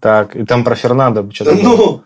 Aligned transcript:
Так, 0.00 0.36
и 0.36 0.44
там 0.44 0.64
про 0.64 0.74
Фернандо 0.74 1.28
что-то 1.32 1.52
было. 1.54 1.62
Ну, 1.62 2.04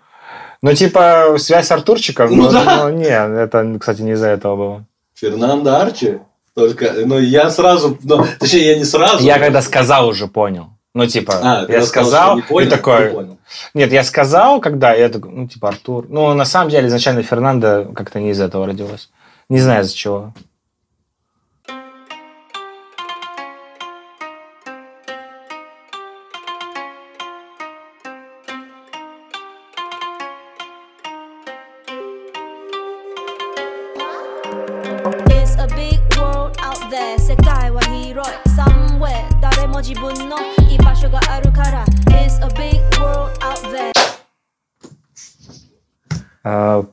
Ну, 0.63 0.73
типа, 0.75 1.37
связь 1.39 1.71
Артурчика? 1.71 2.27
Ну 2.29 2.45
но- 2.45 2.51
да. 2.53 2.77
но 2.85 2.91
не, 2.91 3.05
это, 3.07 3.77
кстати, 3.79 4.01
не 4.03 4.13
из-за 4.13 4.29
этого 4.29 4.57
было. 4.57 4.85
Фернандо 5.15 5.77
Арчи. 5.81 6.19
Только, 6.55 6.93
ну, 7.05 7.19
я 7.19 7.51
сразу, 7.51 7.99
ну, 8.03 8.25
точнее, 8.41 8.67
я 8.73 8.79
не 8.79 8.85
сразу. 8.85 9.23
Я 9.23 9.39
когда 9.39 9.61
сказал, 9.61 10.09
уже 10.09 10.27
понял. 10.27 10.69
Ну, 10.95 11.07
типа, 11.07 11.35
А, 11.43 11.67
я 11.69 11.83
сказал, 11.83 12.37
не 12.37 12.43
понял, 12.43 12.67
и 12.67 12.71
такой... 12.71 13.05
не 13.05 13.15
понял. 13.15 13.39
Нет, 13.75 13.93
я 13.93 14.03
сказал, 14.03 14.61
когда, 14.63 14.95
я 14.95 15.11
такой, 15.11 15.31
ну, 15.31 15.47
типа, 15.47 15.69
Артур. 15.69 16.07
Ну, 16.09 16.33
на 16.33 16.47
самом 16.47 16.71
деле, 16.71 16.89
изначально 16.89 17.23
Фернандо 17.23 17.93
как-то 17.95 18.19
не 18.19 18.31
из 18.31 18.41
этого 18.41 18.67
родилось. 18.67 19.11
Не 19.51 19.61
знаю, 19.61 19.83
из-за 19.85 19.95
чего. 19.95 20.33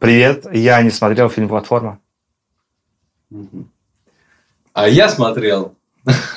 Привет, 0.03 0.47
я 0.51 0.81
не 0.81 0.89
смотрел 0.89 1.29
фильм 1.29 1.47
«Платформа». 1.47 1.97
А 4.73 4.89
я 4.89 5.07
смотрел. 5.07 5.75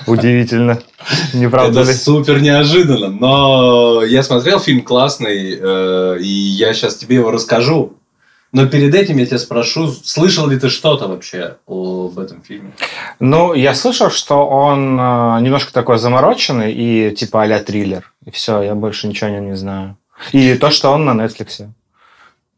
Удивительно. 0.06 0.78
Не 1.34 1.48
правда 1.48 1.80
Это 1.80 1.90
ли? 1.90 1.96
супер 1.96 2.40
неожиданно. 2.40 3.08
Но 3.08 4.04
я 4.04 4.22
смотрел 4.22 4.60
фильм 4.60 4.82
классный, 4.82 5.58
э, 5.60 6.18
и 6.20 6.28
я 6.28 6.72
сейчас 6.74 6.94
тебе 6.94 7.16
его 7.16 7.32
расскажу. 7.32 7.94
Но 8.52 8.68
перед 8.68 8.94
этим 8.94 9.16
я 9.16 9.26
тебя 9.26 9.38
спрошу, 9.38 9.88
слышал 9.88 10.46
ли 10.46 10.60
ты 10.60 10.68
что-то 10.68 11.08
вообще 11.08 11.56
об 11.66 12.20
этом 12.20 12.42
фильме? 12.42 12.70
Ну, 13.18 13.52
я 13.52 13.74
слышал, 13.74 14.12
что 14.12 14.46
он 14.46 14.96
э, 14.96 15.40
немножко 15.40 15.72
такой 15.72 15.98
замороченный 15.98 16.72
и 16.72 17.10
типа 17.16 17.42
а-ля 17.42 17.58
триллер. 17.58 18.12
И 18.24 18.30
все, 18.30 18.62
я 18.62 18.76
больше 18.76 19.08
ничего 19.08 19.26
о 19.26 19.32
нем 19.32 19.46
не 19.46 19.56
знаю. 19.56 19.96
И 20.30 20.54
то, 20.54 20.70
что 20.70 20.92
он 20.92 21.04
на 21.04 21.20
Netflix. 21.20 21.66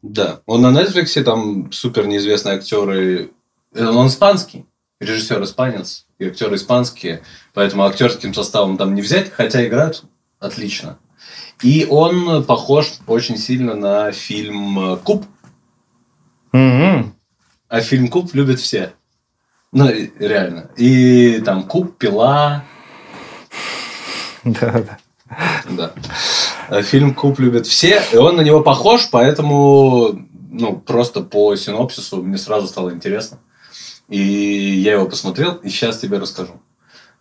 Да. 0.03 0.41
Он 0.47 0.63
на 0.63 0.69
Netflix, 0.69 1.21
там 1.23 1.73
супер 1.73 2.07
неизвестные 2.07 2.57
актеры. 2.57 3.31
Э, 3.75 3.87
Он 3.87 4.07
испанский, 4.07 4.67
режиссер 5.01 5.43
испанец, 5.43 6.07
и 6.19 6.27
актеры 6.27 6.57
испанские. 6.57 7.23
Поэтому 7.55 7.85
актерским 7.85 8.35
составом 8.35 8.77
там 8.77 8.95
не 8.95 9.03
взять, 9.03 9.33
хотя 9.33 9.67
играют 9.67 10.05
отлично. 10.39 10.99
И 11.63 11.87
он 11.91 12.45
похож 12.45 12.95
очень 13.07 13.37
сильно 13.37 13.75
на 13.75 14.13
фильм 14.13 14.79
э, 14.79 14.97
«Куб». 14.99 15.27
Мгм. 16.53 17.15
А 17.69 17.81
фильм 17.81 18.09
«Куб» 18.09 18.33
любят 18.35 18.61
все. 18.61 18.93
Ну, 19.73 19.89
реально. 20.19 20.71
И 20.77 21.41
там 21.45 21.65
«Куб», 21.65 21.99
«Пила», 21.99 22.65
Да, 24.45 24.73
да. 24.73 24.99
да. 25.69 25.93
А 26.69 26.83
Фильм 26.83 27.15
«Куб» 27.15 27.39
любят 27.39 27.67
все, 27.67 28.03
и 28.13 28.17
он 28.17 28.37
на 28.37 28.43
него 28.43 28.63
похож, 28.63 29.09
поэтому, 29.11 30.19
ну, 30.51 30.77
просто 30.79 31.23
по 31.23 31.57
синопсису 31.57 32.23
мне 32.23 32.37
сразу 32.37 32.67
стало 32.67 32.93
интересно. 32.93 33.39
И 34.09 34.19
я 34.19 34.93
его 34.93 35.07
посмотрел, 35.07 35.55
и 35.55 35.71
сейчас 35.71 35.99
тебе 35.99 36.19
расскажу. 36.19 36.61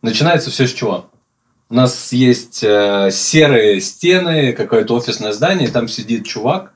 Начинается 0.02 0.52
все 0.52 0.68
с 0.68 0.73
чего? 0.73 1.09
У 1.70 1.75
нас 1.75 2.12
есть 2.12 2.62
э, 2.62 3.09
серые 3.12 3.80
стены, 3.80 4.52
какое-то 4.52 4.95
офисное 4.95 5.31
здание, 5.31 5.70
там 5.70 5.88
сидит 5.88 6.25
чувак, 6.25 6.73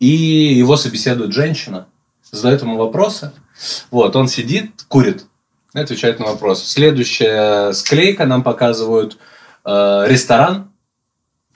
и 0.00 0.06
его 0.08 0.76
собеседует 0.76 1.32
женщина, 1.32 1.86
задает 2.30 2.62
ему 2.62 2.76
вопросы. 2.76 3.32
Вот, 3.90 4.16
он 4.16 4.28
сидит, 4.28 4.84
курит, 4.88 5.26
отвечает 5.74 6.18
на 6.18 6.26
вопросы. 6.26 6.66
Следующая 6.66 7.72
склейка 7.72 8.24
нам 8.24 8.42
показывают 8.42 9.18
э, 9.64 10.04
ресторан, 10.06 10.70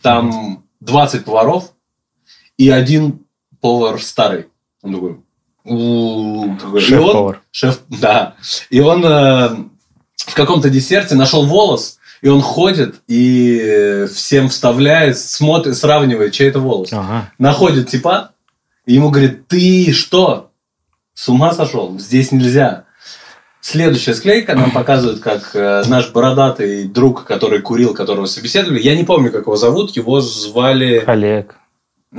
там 0.03 0.65
20 0.81 1.25
поваров 1.25 1.73
и 2.57 2.71
один 2.71 3.21
повар 3.61 4.01
старый. 4.03 4.47
Он 4.83 4.93
такой... 6.59 6.81
Шеф-повар. 6.81 7.43
Шеф, 7.51 7.81
да. 7.89 8.37
И 8.71 8.81
он 8.81 9.05
э, 9.05 9.49
в 10.17 10.35
каком-то 10.35 10.71
десерте 10.71 11.15
нашел 11.15 11.47
волос, 11.47 11.99
и 12.23 12.29
он 12.29 12.41
ходит 12.41 12.97
и 13.09 14.07
всем 14.13 14.49
вставляет, 14.49 15.19
смотрит, 15.19 15.77
сравнивает, 15.77 16.33
чей 16.33 16.49
это 16.49 16.61
волос. 16.61 16.93
Ага. 16.93 17.31
Находит 17.39 17.89
типа, 17.89 18.33
и 18.87 18.95
ему 18.95 19.11
говорит, 19.11 19.47
ты 19.49 19.93
что? 19.93 20.51
С 21.15 21.29
ума 21.29 21.53
сошел? 21.53 21.99
Здесь 21.99 22.33
нельзя. 22.33 22.85
Следующая 23.61 24.15
склейка 24.15 24.55
нам 24.55 24.71
показывает, 24.71 25.21
как 25.21 25.55
э, 25.55 25.83
наш 25.87 26.11
бородатый 26.13 26.89
друг, 26.89 27.25
который 27.25 27.61
курил, 27.61 27.93
которого 27.95 28.25
собеседовали, 28.27 28.81
я 28.81 28.97
не 28.97 29.05
помню, 29.05 29.31
как 29.31 29.43
его 29.43 29.57
зовут, 29.57 29.95
его 29.97 30.21
звали... 30.21 31.05
Олег. 31.07 31.57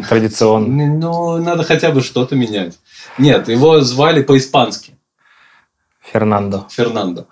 Традиционно. 0.07 0.67
Ну, 0.87 1.37
надо 1.37 1.63
хотя 1.63 1.91
бы 1.91 2.01
что-то 2.01 2.35
менять. 2.35 2.79
Нет, 3.17 3.49
его 3.49 3.81
звали 3.81 4.21
по-испански. 4.21 4.93
Фернандо. 6.01 6.67
Фернандо. 6.69 7.27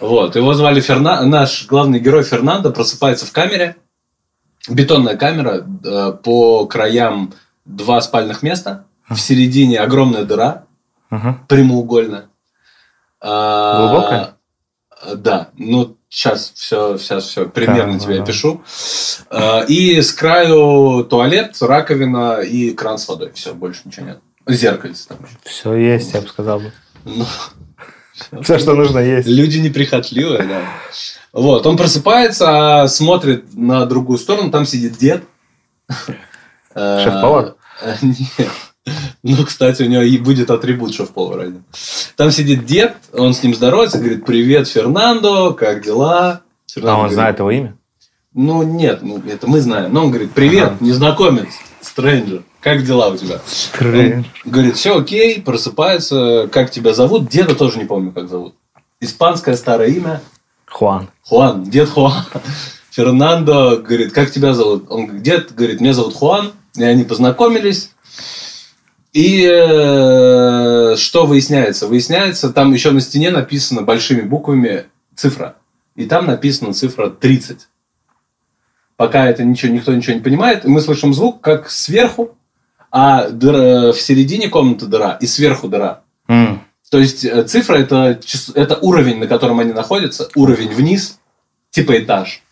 Вот. 0.00 0.36
Его 0.36 0.54
звали 0.54 0.80
Ферна... 0.80 1.22
Наш 1.22 1.66
главный 1.66 1.98
герой 1.98 2.22
Фернандо 2.22 2.70
просыпается 2.70 3.26
в 3.26 3.32
камере. 3.32 3.76
Бетонная 4.68 5.16
камера. 5.16 5.66
э, 5.84 6.12
По 6.22 6.66
краям 6.66 7.34
два 7.64 8.00
спальных 8.00 8.42
места. 8.42 8.84
В 9.08 9.18
середине 9.18 9.80
огромная 9.80 10.24
дыра. 10.24 10.64
Ага. 11.10 11.38
Прямоугольная. 11.48 12.26
А, 13.20 13.88
Глубокая? 13.88 14.34
Да. 15.16 15.48
Ну, 15.56 15.96
сейчас 16.08 16.52
все, 16.54 16.98
сейчас 16.98 17.24
все 17.24 17.48
примерно 17.48 17.94
Да, 17.94 17.98
тебе 17.98 18.16
да, 18.16 18.22
опишу. 18.22 18.62
А, 19.30 19.60
И 19.68 20.00
с 20.00 20.12
краю 20.12 21.04
туалет, 21.04 21.56
раковина 21.60 22.40
и 22.40 22.72
кран 22.72 22.98
с 22.98 23.08
водой. 23.08 23.32
Все, 23.34 23.54
больше 23.54 23.82
ничего 23.84 24.06
нет. 24.06 24.20
Зеркальце 24.46 25.08
там. 25.08 25.18
Все 25.44 25.74
есть, 25.74 26.14
я 26.14 26.20
бы 26.20 26.28
сказал 26.28 26.60
бы. 26.60 26.72
Ну, 27.04 27.26
Все, 28.42 28.58
что 28.58 28.74
нужно, 28.74 28.98
есть. 28.98 29.28
Люди 29.28 29.58
неприхотливые, 29.58 30.42
да. 30.42 30.60
Вот, 31.32 31.66
он 31.66 31.76
просыпается, 31.76 32.82
а 32.82 32.88
смотрит 32.88 33.54
на 33.54 33.86
другую 33.86 34.18
сторону, 34.18 34.50
там 34.50 34.64
сидит 34.66 34.96
дед. 34.96 35.24
Шеф-повар? 36.74 37.54
э, 37.82 37.94
Нет. 38.02 38.48
Ну, 39.22 39.44
кстати, 39.44 39.82
у 39.82 39.86
него 39.86 40.02
и 40.02 40.16
будет 40.18 40.50
атрибут 40.50 40.94
шеф-повара. 40.94 41.42
один. 41.42 41.64
Там 42.16 42.30
сидит 42.30 42.64
дед, 42.66 42.96
он 43.12 43.34
с 43.34 43.42
ним 43.42 43.54
здоровается, 43.54 43.98
говорит, 43.98 44.24
привет, 44.24 44.68
Фернандо, 44.68 45.54
как 45.54 45.84
дела? 45.84 46.42
Фернандо 46.72 46.92
А 46.92 46.94
он 46.94 46.98
говорит, 47.00 47.14
знает 47.14 47.38
его 47.40 47.50
имя? 47.50 47.76
Ну, 48.34 48.62
нет, 48.62 49.00
ну, 49.02 49.20
это 49.26 49.48
мы 49.48 49.60
знаем. 49.60 49.92
Но 49.92 50.04
он 50.04 50.10
говорит, 50.10 50.30
привет, 50.32 50.68
Ага. 50.68 50.76
незнакомец, 50.80 51.48
стрэнджер, 51.80 52.44
как 52.60 52.84
дела 52.84 53.08
у 53.08 53.16
тебя? 53.16 53.40
Он 53.80 54.24
говорит, 54.52 54.76
все 54.76 54.96
окей, 54.98 55.40
просыпается, 55.42 56.48
как 56.52 56.70
тебя 56.70 56.94
зовут? 56.94 57.28
Деда 57.28 57.54
тоже 57.56 57.78
не 57.78 57.84
помню, 57.86 58.12
как 58.12 58.28
зовут. 58.28 58.54
Испанское 59.00 59.56
старое 59.56 59.88
имя. 59.88 60.20
Хуан. 60.66 61.08
Хуан, 61.22 61.64
дед 61.64 61.88
Хуан. 61.88 62.24
Фернандо 62.90 63.78
говорит, 63.78 64.12
как 64.12 64.30
тебя 64.30 64.54
зовут? 64.54 64.86
Он 64.90 65.06
говорит, 65.06 65.22
дед 65.22 65.54
говорит, 65.54 65.80
меня 65.80 65.92
зовут 65.92 66.14
Хуан. 66.14 66.52
И 66.76 66.84
они 66.84 67.02
познакомились. 67.04 67.90
И 69.18 69.44
э, 69.52 70.94
что 70.96 71.26
выясняется? 71.26 71.88
Выясняется, 71.88 72.50
там 72.50 72.72
еще 72.72 72.92
на 72.92 73.00
стене 73.00 73.32
написано 73.32 73.82
большими 73.82 74.20
буквами 74.20 74.84
цифра. 75.16 75.56
И 75.96 76.06
там 76.06 76.26
написана 76.26 76.72
цифра 76.72 77.10
30. 77.10 77.66
Пока 78.94 79.26
это 79.26 79.42
ничего, 79.42 79.72
никто 79.72 79.92
ничего 79.92 80.14
не 80.14 80.22
понимает, 80.22 80.62
мы 80.66 80.80
слышим 80.80 81.12
звук, 81.12 81.40
как 81.40 81.68
сверху, 81.68 82.38
а 82.92 83.28
дыра- 83.28 83.90
в 83.90 84.00
середине 84.00 84.48
комнаты 84.48 84.86
дыра 84.86 85.18
и 85.20 85.26
сверху 85.26 85.66
дыра. 85.66 86.02
М. 86.28 86.62
То 86.88 87.00
есть 87.00 87.24
э, 87.24 87.42
цифра 87.42 87.74
это, 87.74 88.20
это 88.54 88.76
уровень, 88.76 89.18
на 89.18 89.26
котором 89.26 89.58
они 89.58 89.72
находятся, 89.72 90.28
уровень 90.36 90.70
вниз, 90.70 91.18
типа 91.70 91.98
этаж. 91.98 92.44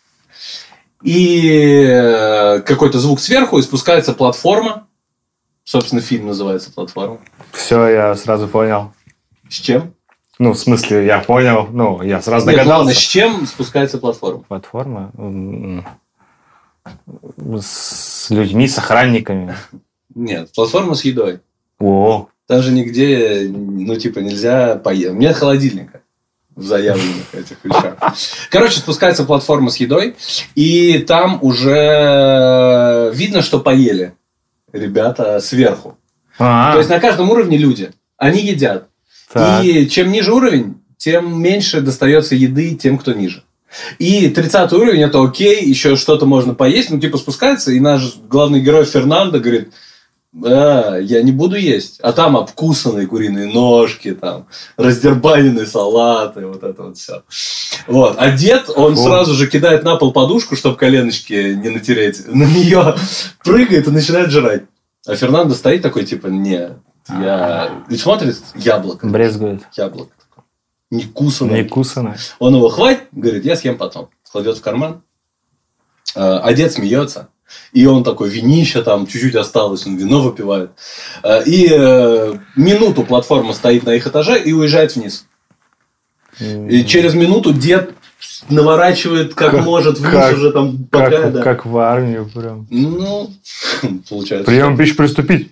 И 1.01 1.49
э, 1.87 2.59
какой-то 2.59 2.99
звук 2.99 3.21
сверху, 3.21 3.57
и 3.57 3.61
спускается 3.61 4.11
платформа. 4.11 4.86
Собственно, 5.67 6.01
фильм 6.01 6.27
называется 6.27 6.71
«Платформа». 6.71 7.19
Все, 7.51 7.89
я 7.89 8.15
сразу 8.15 8.47
понял. 8.47 8.93
С 9.49 9.55
чем? 9.55 9.93
Ну, 10.39 10.53
в 10.53 10.57
смысле, 10.57 11.05
я 11.05 11.19
понял. 11.19 11.67
Ну, 11.69 12.01
я 12.03 12.21
сразу 12.21 12.47
Нет, 12.47 12.55
ладно, 12.59 12.71
догадался. 12.71 12.97
с 12.97 13.03
чем 13.03 13.45
спускается 13.45 13.97
платформа? 13.97 14.43
Платформа 14.47 15.11
с 17.59 18.29
людьми, 18.29 18.65
с 18.65 18.77
охранниками. 18.77 19.55
Нет, 20.15 20.53
платформа 20.55 20.95
с 20.95 21.03
едой. 21.03 21.41
О, 21.79 22.29
Там 22.47 22.61
же 22.61 22.71
нигде, 22.71 23.51
ну, 23.53 23.93
типа, 23.97 24.19
нельзя 24.19 24.77
поесть. 24.77 25.15
Нет 25.15 25.35
холодильника. 25.35 25.99
в 26.55 26.63
заявленных 26.63 27.35
этих 27.35 27.57
вещах. 27.65 27.97
Короче, 28.49 28.79
спускается 28.79 29.25
платформа 29.25 29.69
с 29.69 29.75
едой, 29.77 30.15
и 30.55 30.99
там 30.99 31.39
уже 31.41 33.11
видно, 33.13 33.41
что 33.41 33.59
поели 33.59 34.13
ребята 34.71 35.39
сверху. 35.39 35.97
А, 36.39 36.73
То 36.73 36.79
есть 36.79 36.89
на 36.89 36.99
каждом 36.99 37.29
уровне 37.29 37.57
люди. 37.57 37.91
Они 38.17 38.41
едят. 38.41 38.87
так. 39.31 39.63
И 39.63 39.87
чем 39.89 40.11
ниже 40.11 40.33
уровень, 40.33 40.81
тем 40.97 41.41
меньше 41.41 41.81
достается 41.81 42.35
еды 42.35 42.75
тем, 42.75 42.97
кто 42.97 43.13
ниже. 43.13 43.43
И 43.99 44.29
30 44.29 44.71
уровень 44.73 45.01
это 45.01 45.21
окей, 45.21 45.65
еще 45.65 45.95
что-то 45.95 46.25
можно 46.25 46.53
поесть, 46.53 46.89
ну 46.89 46.99
типа 46.99 47.17
спускается, 47.17 47.71
и 47.71 47.79
наш 47.79 48.15
главный 48.15 48.61
герой 48.61 48.85
Фернандо 48.85 49.39
говорит, 49.39 49.73
«А, 50.43 50.97
я 50.97 51.21
не 51.23 51.31
буду 51.31 51.55
есть. 51.55 51.99
А 52.01 52.13
там 52.13 52.37
обкусанные 52.37 53.07
куриные 53.07 53.47
ножки, 53.47 54.13
там, 54.13 54.47
раздербаненные 54.77 55.65
салаты, 55.65 56.45
вот 56.45 56.63
это 56.63 56.83
вот 56.83 56.97
все. 56.97 57.23
Вот. 57.87 58.15
А 58.17 58.31
дед, 58.31 58.69
он 58.75 58.95
Фу. 58.95 59.03
сразу 59.03 59.33
же 59.33 59.47
кидает 59.47 59.83
на 59.83 59.95
пол 59.95 60.11
подушку, 60.11 60.55
чтобы 60.55 60.77
коленочки 60.77 61.53
не 61.53 61.69
натереть. 61.69 62.27
На 62.27 62.43
нее 62.43 62.95
прыгает 63.43 63.87
и 63.87 63.91
начинает 63.91 64.31
жрать. 64.31 64.63
А 65.05 65.15
Фернандо 65.15 65.55
стоит 65.55 65.81
такой, 65.81 66.05
типа, 66.05 66.27
не, 66.27 66.71
я... 67.09 67.83
И 67.89 67.95
смотрит, 67.95 68.37
яблоко. 68.55 69.07
Брезгует. 69.07 69.63
Яблоко. 69.73 70.11
Не 70.89 71.03
кусанное. 71.03 71.63
Не 71.63 71.69
кусано. 71.69 72.15
Он 72.39 72.55
его 72.55 72.69
хватит, 72.69 73.07
говорит, 73.11 73.45
я 73.45 73.55
съем 73.55 73.77
потом. 73.77 74.09
Кладет 74.29 74.57
в 74.57 74.61
карман. 74.61 75.03
А 76.15 76.39
а 76.39 76.53
дед 76.53 76.71
смеется. 76.71 77.29
И 77.73 77.85
он 77.85 78.03
такой, 78.03 78.29
винище 78.29 78.81
там 78.83 79.07
чуть-чуть 79.07 79.35
осталось, 79.35 79.85
он 79.87 79.95
вино 79.97 80.21
выпивает. 80.21 80.71
А, 81.23 81.39
И 81.41 81.67
э, 81.71 82.33
минуту 82.55 83.03
платформа 83.03 83.53
стоит 83.53 83.83
на 83.85 83.91
их 83.93 84.05
этаже 84.07 84.41
и 84.41 84.51
уезжает 84.53 84.95
вниз. 84.95 85.25
И 86.39 86.83
через 86.85 87.13
минуту 87.13 87.51
дед 87.53 87.93
наворачивает 88.49 89.33
как, 89.33 89.53
может 89.63 89.97
вниз 89.99 90.11
как- 90.11 90.35
уже 90.35 90.51
там 90.51 90.85
пока, 90.85 91.09
Как, 91.09 91.33
да. 91.33 91.41
как 91.43 91.65
в 91.65 91.77
армию 91.77 92.29
прям. 92.33 92.67
Ну, 92.69 93.29
получается. 94.09 94.45
Прием 94.45 94.77
пищи 94.77 94.95
приступить. 94.95 95.51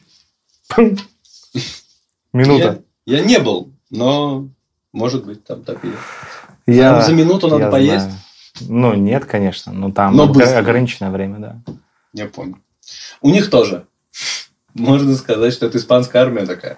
Минута. 2.33 2.81
Я, 3.05 3.19
я 3.19 3.25
не 3.25 3.39
был, 3.39 3.69
но 3.89 4.47
может 4.93 5.25
быть 5.25 5.43
там 5.43 5.63
так 5.63 5.83
и 5.83 5.87
есть. 5.87 5.99
Я, 6.67 6.93
Там 6.95 7.03
за 7.03 7.13
минуту 7.13 7.47
надо 7.47 7.63
я 7.65 7.69
поесть? 7.71 8.05
знаю. 8.05 8.19
Ну, 8.61 8.93
нет, 8.95 9.25
конечно. 9.25 9.71
Но 9.73 9.91
там 9.91 10.15
Но 10.15 10.25
огр- 10.27 10.33
быстро. 10.33 10.57
ограниченное 10.59 11.11
время, 11.11 11.39
да. 11.39 11.73
Я 12.15 12.27
понял. 12.27 12.55
У 13.21 13.29
них 13.29 13.49
тоже. 13.49 13.87
Можно 14.73 15.15
сказать, 15.15 15.53
что 15.53 15.65
это 15.65 15.77
испанская 15.77 16.21
армия 16.21 16.45
такая. 16.45 16.77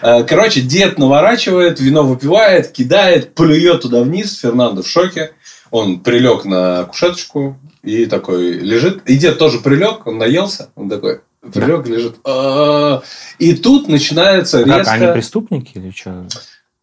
Э, 0.00 0.24
Короче, 0.24 0.62
дед 0.62 0.98
наворачивает, 0.98 1.78
вино 1.78 2.04
выпивает, 2.04 2.72
кидает, 2.72 3.34
плюет 3.34 3.82
туда 3.82 4.02
вниз. 4.02 4.38
Фернандо 4.38 4.82
в 4.82 4.88
шоке. 4.88 5.32
Он 5.70 6.00
прилег 6.00 6.46
на 6.46 6.84
кушеточку 6.84 7.58
и 7.82 8.06
такой 8.06 8.52
лежит. 8.52 9.02
И 9.06 9.16
дед 9.18 9.38
тоже 9.38 9.60
прилег, 9.60 10.06
он 10.06 10.16
наелся. 10.18 10.70
Он 10.74 10.88
такой 10.88 11.20
прилег, 11.52 11.86
лежит. 11.86 12.16
«А-а-а». 12.24 13.02
И 13.38 13.54
тут 13.54 13.88
начинается 13.88 14.64
Как, 14.64 14.78
резко... 14.78 14.92
они 14.92 15.06
преступники 15.12 15.72
или 15.74 15.90
что? 15.90 16.26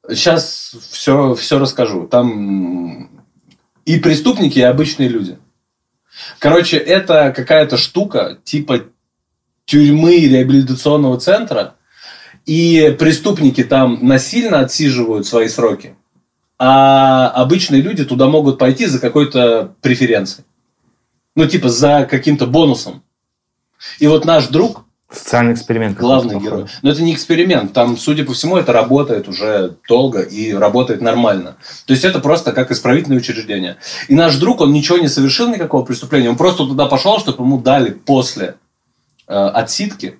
Сейчас 0.09 0.75
все, 0.91 1.33
все 1.33 1.57
расскажу. 1.57 2.07
Там 2.07 3.09
и 3.85 3.99
преступники, 3.99 4.59
и 4.59 4.63
обычные 4.63 5.09
люди. 5.09 5.39
Короче, 6.39 6.77
это 6.77 7.33
какая-то 7.35 7.77
штука 7.77 8.37
типа 8.43 8.85
тюрьмы 9.65 10.19
реабилитационного 10.27 11.19
центра, 11.19 11.75
и 12.45 12.95
преступники 12.97 13.63
там 13.63 13.99
насильно 14.01 14.61
отсиживают 14.61 15.27
свои 15.27 15.47
сроки, 15.47 15.95
а 16.57 17.29
обычные 17.29 17.81
люди 17.81 18.03
туда 18.03 18.27
могут 18.27 18.57
пойти 18.57 18.87
за 18.87 18.99
какой-то 18.99 19.75
преференцией. 19.81 20.45
Ну, 21.35 21.45
типа 21.45 21.69
за 21.69 22.07
каким-то 22.09 22.47
бонусом. 22.47 23.03
И 23.99 24.07
вот 24.07 24.25
наш 24.25 24.47
друг, 24.47 24.85
Социальный 25.11 25.53
эксперимент. 25.53 25.97
главный 25.97 26.39
герой. 26.39 26.67
Но 26.83 26.91
это 26.91 27.01
не 27.01 27.13
эксперимент. 27.13 27.73
Там, 27.73 27.97
судя 27.97 28.23
по 28.23 28.33
всему, 28.33 28.57
это 28.57 28.71
работает 28.73 29.27
уже 29.27 29.75
долго 29.87 30.21
и 30.21 30.53
работает 30.53 31.01
нормально. 31.01 31.57
То 31.87 31.93
есть 31.93 32.05
это 32.05 32.19
просто 32.19 32.51
как 32.51 32.69
исправительное 32.69 33.17
учреждение. 33.17 33.77
И 34.07 34.13
наш 34.13 34.35
друг, 34.35 34.61
он 34.61 34.71
ничего 34.71 34.99
не 34.99 35.07
совершил, 35.07 35.49
никакого 35.49 35.83
преступления. 35.83 36.29
Он 36.29 36.37
просто 36.37 36.65
туда 36.65 36.85
пошел, 36.85 37.19
чтобы 37.19 37.43
ему 37.43 37.59
дали 37.59 37.89
после 37.89 38.55
э, 39.27 39.33
отсидки, 39.33 40.19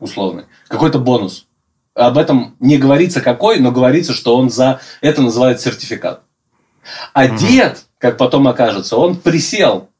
условной, 0.00 0.46
какой-то 0.66 0.98
бонус. 0.98 1.46
Об 1.94 2.18
этом 2.18 2.56
не 2.58 2.76
говорится 2.76 3.20
какой, 3.20 3.60
но 3.60 3.70
говорится, 3.70 4.12
что 4.14 4.36
он 4.36 4.50
за... 4.50 4.80
Это 5.00 5.22
называется 5.22 5.70
сертификат. 5.70 6.22
А 7.12 7.24
Мгм. 7.28 7.36
дед, 7.36 7.84
как 7.98 8.16
потом 8.16 8.48
окажется, 8.48 8.96
он 8.96 9.14
присел 9.14 9.90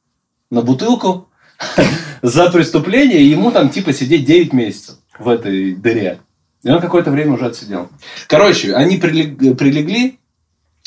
на 0.51 0.61
бутылку 0.61 1.29
за 2.25 2.51
преступление, 2.51 3.21
и 3.21 3.29
ему 3.29 3.51
там 3.51 3.69
типа 3.69 3.93
сидеть 3.93 4.25
9 4.25 4.55
месяцев 4.55 4.97
в 5.19 5.29
этой 5.29 5.75
дыре. 5.75 6.21
И 6.63 6.71
он 6.71 6.81
какое-то 6.81 7.11
время 7.11 7.35
уже 7.35 7.45
отсидел. 7.45 7.91
Короче, 8.29 8.75
они 8.75 8.97
прилег- 8.97 9.55
прилегли, 9.55 10.19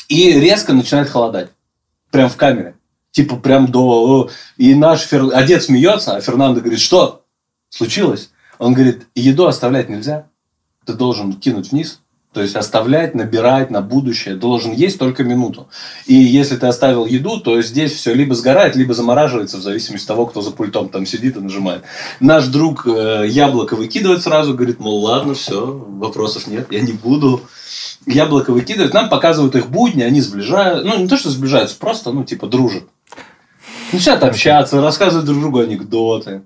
и 0.08 0.32
резко 0.32 0.72
начинает 0.72 1.08
холодать. 1.08 1.50
Прям 2.10 2.28
в 2.28 2.34
камере. 2.34 2.74
Типа 3.12 3.36
прям 3.36 3.70
до... 3.70 4.30
И 4.56 4.74
наш 4.74 5.02
Фер... 5.02 5.26
Дед 5.46 5.62
смеется, 5.62 6.16
а 6.16 6.20
Фернандо 6.20 6.60
говорит, 6.60 6.80
что 6.80 7.24
случилось? 7.68 8.30
Он 8.58 8.74
говорит, 8.74 9.06
еду 9.14 9.46
оставлять 9.46 9.88
нельзя. 9.88 10.26
Ты 10.86 10.94
должен 10.94 11.34
кинуть 11.34 11.70
вниз. 11.70 12.00
То 12.32 12.42
есть 12.42 12.56
оставлять, 12.56 13.14
набирать 13.14 13.70
на 13.70 13.80
будущее. 13.80 14.36
Должен 14.36 14.72
есть 14.72 14.98
только 14.98 15.24
минуту. 15.24 15.68
И 16.06 16.14
если 16.14 16.56
ты 16.56 16.66
оставил 16.66 17.06
еду, 17.06 17.40
то 17.40 17.60
здесь 17.62 17.92
все 17.92 18.12
либо 18.12 18.34
сгорает, 18.34 18.76
либо 18.76 18.92
замораживается, 18.92 19.56
в 19.56 19.62
зависимости 19.62 20.04
от 20.04 20.08
того, 20.08 20.26
кто 20.26 20.42
за 20.42 20.50
пультом 20.50 20.90
там 20.90 21.06
сидит 21.06 21.36
и 21.36 21.40
нажимает. 21.40 21.84
Наш 22.20 22.46
друг 22.46 22.86
э, 22.86 23.24
яблоко 23.28 23.76
выкидывает 23.76 24.22
сразу, 24.22 24.52
говорит, 24.52 24.78
мол, 24.78 25.02
ладно, 25.02 25.32
все, 25.34 25.66
вопросов 25.66 26.46
нет, 26.46 26.68
я 26.70 26.80
не 26.80 26.92
буду. 26.92 27.42
Яблоко 28.04 28.52
выкидывает, 28.52 28.92
нам 28.92 29.08
показывают 29.08 29.56
их 29.56 29.70
будни, 29.70 30.02
они 30.02 30.20
сближают. 30.20 30.84
Ну, 30.84 30.98
не 30.98 31.08
то, 31.08 31.16
что 31.16 31.30
сближаются, 31.30 31.76
просто, 31.78 32.12
ну, 32.12 32.24
типа, 32.24 32.46
дружат. 32.46 32.84
Начинают 33.92 34.22
общаться, 34.22 34.82
рассказывают 34.82 35.26
друг 35.26 35.40
другу 35.40 35.60
анекдоты. 35.60 36.42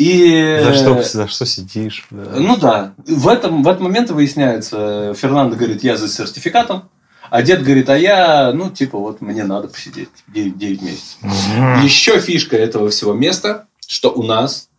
И... 0.00 0.60
За 0.64 0.72
что, 0.72 1.02
за 1.02 1.28
что 1.28 1.44
сидишь? 1.44 2.06
да. 2.10 2.30
Ну 2.36 2.56
да. 2.56 2.94
В, 3.06 3.28
этом, 3.28 3.62
в 3.62 3.68
этот 3.68 3.82
момент 3.82 4.10
выясняется, 4.10 5.12
Фернандо 5.14 5.56
говорит, 5.56 5.84
я 5.84 5.98
за 5.98 6.08
сертификатом, 6.08 6.88
а 7.28 7.42
дед 7.42 7.62
говорит, 7.62 7.90
а 7.90 7.98
я, 7.98 8.50
ну, 8.54 8.70
типа, 8.70 8.98
вот 8.98 9.20
мне 9.20 9.44
надо 9.44 9.68
посидеть 9.68 10.08
9, 10.28 10.56
9 10.56 10.80
месяцев. 10.82 11.18
Мгм. 11.20 11.82
Еще 11.84 12.18
фишка 12.18 12.56
этого 12.56 12.88
всего 12.88 13.12
места, 13.12 13.66
что 13.86 14.10
у 14.10 14.22
нас 14.22 14.70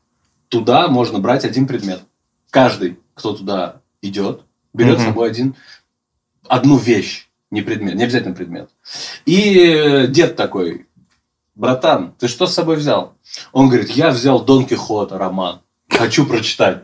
туда 0.50 0.88
можно 0.88 1.20
брать 1.20 1.46
один 1.46 1.68
предмет. 1.68 2.02
Каждый, 2.50 2.98
кто 3.14 3.34
туда 3.34 3.76
идет, 4.02 4.42
берет 4.74 4.98
с 4.98 5.02
Мгм. 5.04 5.10
собой 5.10 5.30
один, 5.30 5.56
одну 6.48 6.78
вещь, 6.78 7.30
не 7.52 7.62
предмет, 7.62 7.94
не 7.94 8.06
обязательно 8.06 8.34
предмет. 8.34 8.72
И 9.28 9.60
э, 9.60 10.08
дед 10.08 10.36
такой, 10.36 10.88
братан, 11.62 12.14
ты 12.20 12.28
что 12.28 12.48
с 12.48 12.54
собой 12.54 12.76
взял? 12.76 13.14
Он 13.54 13.70
говорит, 13.70 13.92
я 13.92 14.10
взял 14.10 14.44
Дон 14.44 14.66
Кихота 14.66 15.18
роман, 15.18 15.62
хочу 15.90 16.26
прочитать. 16.26 16.84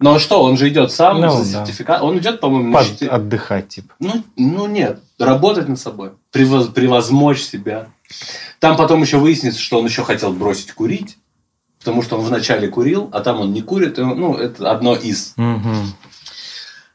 А 0.00 0.18
что, 0.20 0.42
он 0.42 0.56
же 0.56 0.68
идет 0.68 0.92
сам 0.92 1.20
Ну, 1.20 1.42
за 1.42 1.52
да. 1.58 1.66
сертификат, 1.66 2.02
он 2.02 2.18
идет, 2.18 2.40
по-моему, 2.40 2.72
Под- 2.72 2.86
четыре- 2.86 3.10
Отдыхать, 3.10 3.68
типа. 3.68 3.94
ну, 3.98 4.24
ну 4.36 4.66
нет, 4.66 5.00
работать 5.18 5.68
над 5.68 5.78
собой, 5.78 6.12
превоз- 6.32 6.72
превозмочь 6.72 7.42
себя. 7.42 7.88
Там 8.60 8.76
потом 8.76 9.02
еще 9.02 9.18
выяснится, 9.18 9.60
что 9.60 9.78
он 9.78 9.86
еще 9.86 10.04
хотел 10.04 10.32
бросить 10.32 10.72
курить, 10.72 11.18
потому 11.80 12.02
что 12.02 12.16
он 12.16 12.24
вначале 12.24 12.68
курил, 12.68 13.10
а 13.12 13.20
там 13.20 13.40
он 13.40 13.52
не 13.52 13.60
курит. 13.60 13.98
и 13.98 14.02
он- 14.02 14.18
ну, 14.18 14.34
это 14.36 14.70
одно 14.70 14.94
из. 14.94 15.34
Мгм. 15.36 15.92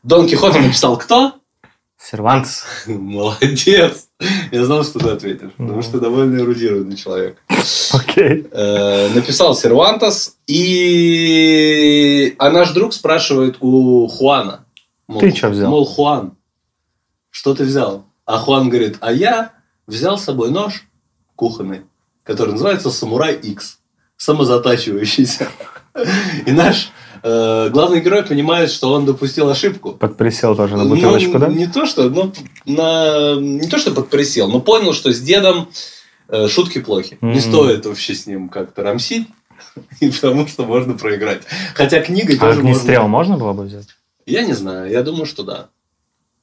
Дон 0.02 0.28
Кихота 0.28 0.60
написал 0.60 0.98
кто? 0.98 1.36
Сервантес. 2.02 2.64
Молодец. 2.88 4.08
Я 4.52 4.66
знал, 4.66 4.84
что 4.84 5.00
ты 5.00 5.10
ответишь, 5.10 5.52
потому 5.58 5.82
что 5.82 6.00
довольно 6.00 6.40
эрудированный 6.40 6.96
человек. 6.96 7.38
Окей. 7.92 8.48
Э, 8.52 9.10
Написал 9.14 9.56
Сервантес, 9.56 10.38
и... 10.48 12.36
А 12.38 12.50
наш 12.52 12.72
друг 12.72 12.94
спрашивает 12.94 13.58
у 13.60 14.08
Хуана. 14.08 14.66
Мол, 15.08 15.20
Ты 15.20 15.32
чё 15.32 15.50
взял? 15.50 15.70
Мол, 15.70 15.86
Хуан, 15.86 16.38
что 17.30 17.54
ты 17.54 17.64
взял? 17.64 18.06
А 18.26 18.38
Хуан 18.38 18.70
говорит, 18.70 18.98
а 19.02 19.12
я 19.12 19.52
взял 19.88 20.18
с 20.18 20.24
собой 20.24 20.50
нож 20.52 20.84
кухонный, 21.36 21.82
который 22.24 22.52
называется 22.52 22.90
Самурай 22.90 23.36
X, 23.36 23.80
самозатачивающийся. 24.18 25.48
И 26.46 26.52
наш 26.52 26.92
э, 27.24 27.70
главный 27.70 28.02
герой 28.02 28.24
понимает, 28.24 28.70
что 28.70 28.92
он 28.94 29.06
допустил 29.06 29.50
ошибку. 29.50 29.94
Подприсел 29.94 30.56
тоже 30.56 30.78
на 30.78 30.84
Ну, 30.84 30.96
бутылочку, 30.96 31.40
да? 31.40 31.48
Не 31.48 31.68
то, 31.68 31.86
что, 31.86 32.10
ну, 32.10 32.32
на, 32.66 33.36
не 33.36 33.68
то, 33.68 33.78
что 33.78 33.92
подприсел, 33.94 34.50
но 34.50 34.60
понял, 34.60 34.94
что 34.94 35.12
с 35.12 35.20
дедом 35.22 35.70
э, 36.30 36.48
шутки 36.48 36.80
плохи. 36.80 37.18
Не 37.22 37.32
Мгм. 37.32 37.40
стоит 37.42 37.86
вообще 37.86 38.14
с 38.14 38.28
ним 38.28 38.50
как-то 38.50 38.84
рамсить, 38.84 39.28
потому 40.00 40.48
что 40.48 40.66
можно 40.66 40.94
проиграть. 40.98 41.44
Хотя 41.76 42.02
книга 42.02 42.34
А 42.36 42.40
тоже 42.40 42.62
можно. 42.64 43.04
можно 43.08 43.38
было 43.38 43.54
бы 43.54 43.64
взять? 43.64 43.88
Я 44.26 44.44
не 44.46 44.54
знаю, 44.54 44.90
я 44.92 45.04
думаю, 45.04 45.26
что 45.26 45.44
да. 45.44 45.70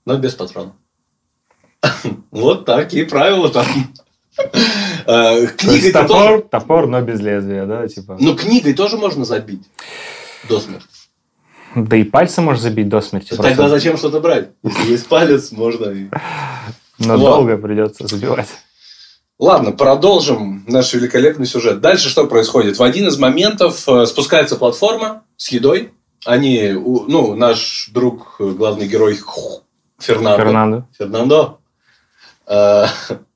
Но 0.07 0.17
без 0.17 0.35
патронов. 0.35 0.73
Вот 2.31 2.65
такие 2.65 3.05
правила 3.07 3.49
там. 3.51 3.67
Э, 5.07 5.07
То 5.07 5.41
есть 5.41 5.57
Книгой 5.57 5.93
тоже... 5.93 6.07
топор, 6.09 6.43
топор, 6.43 6.87
но 6.87 7.01
без 7.01 7.21
лезвия, 7.21 7.67
да, 7.67 7.89
типа. 7.89 8.17
Ну, 8.21 8.37
книгой 8.37 8.75
тоже 8.75 8.97
можно 8.97 9.25
забить 9.25 9.63
до 10.51 10.61
смерти. 10.61 10.87
Да 11.75 11.97
и 11.97 12.05
пальцы 12.05 12.41
можешь 12.41 12.63
забить 12.63 12.89
до 12.89 13.01
смерти. 13.01 13.31
Тогда 13.31 13.55
просто. 13.55 13.69
зачем 13.69 13.97
что-то 13.97 14.21
брать? 14.21 14.51
Если 14.63 14.91
есть 14.91 15.07
палец, 15.07 15.53
можно 15.53 15.87
и... 15.91 16.09
Но 16.99 17.15
Ладно. 17.15 17.25
долго 17.25 17.57
придется 17.57 18.07
забивать. 18.07 18.49
Ладно, 19.39 19.73
продолжим 19.73 20.65
наш 20.67 20.93
великолепный 20.93 21.47
сюжет. 21.47 21.81
Дальше 21.81 22.11
что 22.11 22.27
происходит? 22.27 22.79
В 22.79 22.83
один 22.83 23.09
из 23.09 23.19
моментов 23.19 23.89
э, 23.89 24.05
спускается 24.05 24.57
платформа 24.57 25.23
с 25.37 25.49
едой. 25.51 25.93
Они, 26.27 26.73
ну, 26.75 27.35
наш 27.35 27.89
друг, 27.95 28.37
э, 28.39 28.51
главный 28.51 28.87
герой 28.87 29.19
Фернандо. 29.99 30.43
Фернандо. 30.43 30.89
Фернандо. 30.99 31.59
Э, 32.47 32.87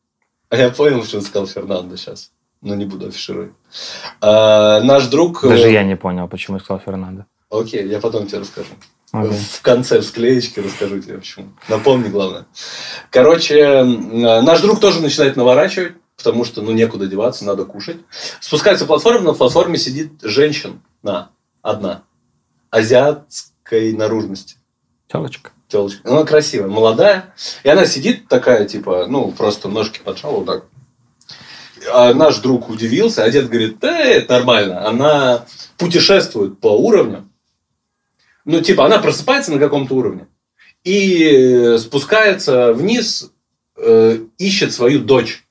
А 0.55 0.57
я 0.57 0.71
понял, 0.71 1.03
что 1.05 1.21
сказал 1.21 1.49
Фернандо 1.49 1.97
сейчас. 1.97 2.31
Но 2.65 2.75
не 2.75 2.85
буду 2.87 3.07
афишировать. 3.07 3.53
Э, 4.21 4.81
Наш 4.83 5.07
друг... 5.07 5.45
э, 5.45 5.49
Даже 5.49 5.71
я 5.71 5.85
не 5.85 5.97
понял, 5.97 6.27
почему 6.29 6.57
я 6.57 6.63
сказал 6.65 6.81
Фернандо. 6.85 7.27
Окей, 7.51 7.87
я 7.87 8.01
потом 8.01 8.27
тебе 8.27 8.39
расскажу. 8.41 8.71
Окей. 9.13 9.31
В 9.39 9.63
конце, 9.63 10.01
в 10.01 10.05
склеечке 10.05 10.61
расскажу 10.63 10.99
тебе 10.99 11.19
почему. 11.19 11.51
Напомни, 11.69 12.09
главное. 12.09 12.47
Короче, 13.11 13.61
м, 13.61 14.21
наш 14.23 14.61
друг 14.61 14.81
тоже 14.81 15.01
начинает 15.01 15.37
наворачивать, 15.37 15.93
потому 16.17 16.45
что, 16.45 16.63
ну, 16.63 16.73
некуда 16.73 17.07
деваться, 17.07 17.45
надо 17.45 17.65
кушать. 17.65 17.99
Спускается 18.41 18.87
платформа, 18.87 19.21
на 19.21 19.35
платформе 19.35 19.77
сидит 19.79 20.13
женщина 20.23 20.81
одна. 21.63 22.03
Азиатской 22.71 23.93
наружности. 23.93 24.57
Телочка. 25.07 25.51
Телочка. 25.69 26.09
Она 26.09 26.25
красивая, 26.25 26.69
молодая. 26.69 27.35
И 27.63 27.69
она 27.69 27.87
сидит 27.87 28.27
такая, 28.29 28.65
типа, 28.67 29.07
ну, 29.07 29.31
просто 29.33 29.69
ножки 29.69 30.01
поджала 30.03 30.39
вот 30.39 30.47
так. 30.47 30.65
А 31.93 32.15
наш 32.15 32.39
друг 32.39 32.69
удивился, 32.69 33.25
а 33.25 33.31
дед 33.31 33.49
говорит, 33.49 33.79
да, 33.81 33.99
это 33.99 34.35
нормально. 34.35 34.87
Она 34.87 35.47
путешествует 35.77 36.61
по 36.61 36.69
уровню. 36.69 37.29
Ну, 38.45 38.61
типа, 38.61 38.87
она 38.87 38.99
просыпается 38.99 39.53
на 39.53 39.59
каком-то 39.59 39.95
уровне. 39.95 40.27
И 40.85 41.25
э, 41.25 41.79
спускается 41.79 42.73
вниз, 42.73 43.31
э, 43.77 44.19
ищет 44.39 44.73
свою 44.73 45.01
дочь. 45.01 45.45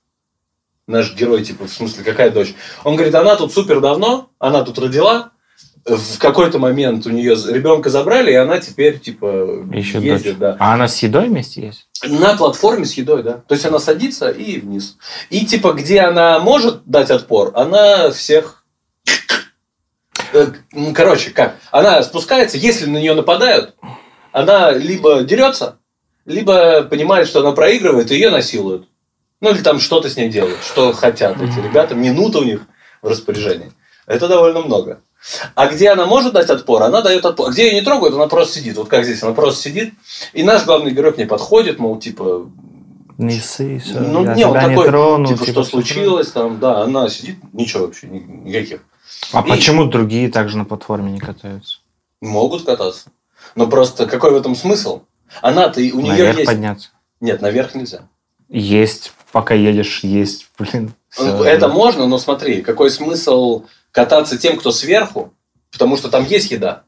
Наш 0.85 1.15
герой, 1.15 1.43
типа, 1.43 1.65
в 1.65 1.71
смысле, 1.73 2.03
какая 2.03 2.29
дочь? 2.29 2.53
Он 2.83 2.95
говорит, 2.95 3.15
она 3.15 3.35
тут 3.35 3.53
супер 3.53 3.79
давно, 3.79 4.29
она 4.37 4.63
тут 4.63 4.77
родила, 4.79 5.32
в 5.85 6.17
какой-то 6.17 6.59
момент 6.59 7.05
у 7.05 7.09
нее 7.09 7.35
ребенка 7.49 7.89
забрали, 7.89 8.31
и 8.31 8.35
она 8.35 8.59
теперь, 8.59 8.99
типа, 8.99 9.65
Ищет 9.73 10.01
ездит, 10.01 10.33
дочь. 10.33 10.39
да. 10.39 10.57
А 10.59 10.73
она 10.75 10.87
с 10.87 11.01
едой 11.03 11.27
вместе 11.27 11.61
есть? 11.65 11.87
На 12.05 12.35
платформе 12.37 12.85
с 12.85 12.93
едой, 12.93 13.21
да. 13.23 13.43
То 13.47 13.53
есть 13.53 13.65
она 13.65 13.79
садится 13.79 14.29
и 14.29 14.59
вниз. 14.59 14.97
И 15.29 15.45
типа, 15.45 15.73
где 15.73 16.01
она 16.01 16.39
может 16.39 16.85
дать 16.85 17.11
отпор, 17.11 17.51
она 17.55 18.11
всех... 18.11 18.63
Э, 20.31 20.47
Короче, 20.93 21.31
как? 21.31 21.57
Она 21.71 22.01
спускается, 22.03 22.57
если 22.57 22.85
на 22.85 22.97
нее 22.97 23.13
нападают, 23.13 23.75
она 24.31 24.71
либо 24.71 25.21
дерется, 25.23 25.77
либо 26.25 26.83
понимает, 26.83 27.27
что 27.27 27.41
она 27.41 27.51
проигрывает, 27.51 28.09
и 28.11 28.15
ее 28.15 28.29
насилуют. 28.29 28.87
Ну, 29.41 29.51
или 29.51 29.61
там 29.61 29.79
что-то 29.79 30.09
с 30.09 30.15
ней 30.15 30.29
делают, 30.29 30.59
что 30.63 30.93
хотят 30.93 31.41
эти 31.41 31.59
ребята. 31.59 31.93
Минута 31.95 32.39
у 32.39 32.43
них 32.43 32.61
в 33.01 33.07
распоряжении. 33.07 33.73
Это 34.07 34.27
довольно 34.27 34.61
много. 34.61 35.01
А 35.55 35.67
где 35.67 35.89
она 35.89 36.05
может 36.05 36.33
дать 36.33 36.49
отпор, 36.49 36.83
она 36.83 37.01
дает 37.01 37.25
отпор. 37.25 37.47
А 37.47 37.51
где 37.51 37.67
ее 37.67 37.75
не 37.75 37.81
трогают, 37.81 38.13
она 38.15 38.27
просто 38.27 38.59
сидит. 38.59 38.75
Вот 38.77 38.89
как 38.89 39.05
здесь, 39.05 39.23
она 39.23 39.33
просто 39.33 39.61
сидит. 39.63 39.93
И 40.33 40.43
наш 40.43 40.65
главный 40.65 40.91
герой 40.91 41.13
к 41.13 41.17
ней 41.17 41.25
подходит, 41.25 41.79
мол, 41.79 41.97
типа, 41.97 42.49
Не 43.17 43.39
ссы, 43.39 43.79
всё, 43.79 43.99
ну, 44.01 44.25
я 44.25 44.33
не, 44.33 44.45
он 44.45 44.53
такой, 44.53 44.75
не 44.75 44.83
трону. 44.83 45.27
типа, 45.27 45.43
что 45.45 45.63
всё 45.63 45.71
случилось, 45.71 46.31
там, 46.31 46.59
да, 46.59 46.81
она 46.81 47.07
сидит, 47.09 47.37
ничего 47.53 47.85
вообще, 47.85 48.07
ни- 48.07 48.19
никаких. 48.19 48.81
А 49.31 49.41
И- 49.41 49.49
почему 49.49 49.85
другие 49.85 50.29
также 50.29 50.57
на 50.57 50.65
платформе 50.65 51.11
не 51.11 51.19
катаются? 51.19 51.77
Могут 52.21 52.65
кататься. 52.65 53.11
Но 53.55 53.67
просто 53.67 54.07
какой 54.07 54.31
в 54.31 54.35
этом 54.35 54.55
смысл? 54.55 55.03
Она-то, 55.41 55.79
и- 55.79 55.91
у 55.91 56.01
нее 56.01 56.11
Наверх 56.13 56.37
есть... 56.39 56.47
подняться. 56.47 56.89
Нет, 57.21 57.41
наверх 57.41 57.75
нельзя. 57.75 58.01
Есть, 58.49 59.13
пока 59.31 59.53
едешь, 59.53 60.01
есть, 60.03 60.47
блин. 60.59 60.93
всё. 61.09 61.43
Это 61.45 61.69
можно, 61.69 62.07
но 62.07 62.17
смотри, 62.17 62.61
какой 62.61 62.89
смысл 62.91 63.63
кататься 63.93 64.37
тем, 64.37 64.57
кто 64.57 64.73
сверху, 64.73 65.33
потому 65.71 65.95
что 65.95 66.09
там 66.09 66.25
есть 66.25 66.51
еда. 66.51 66.83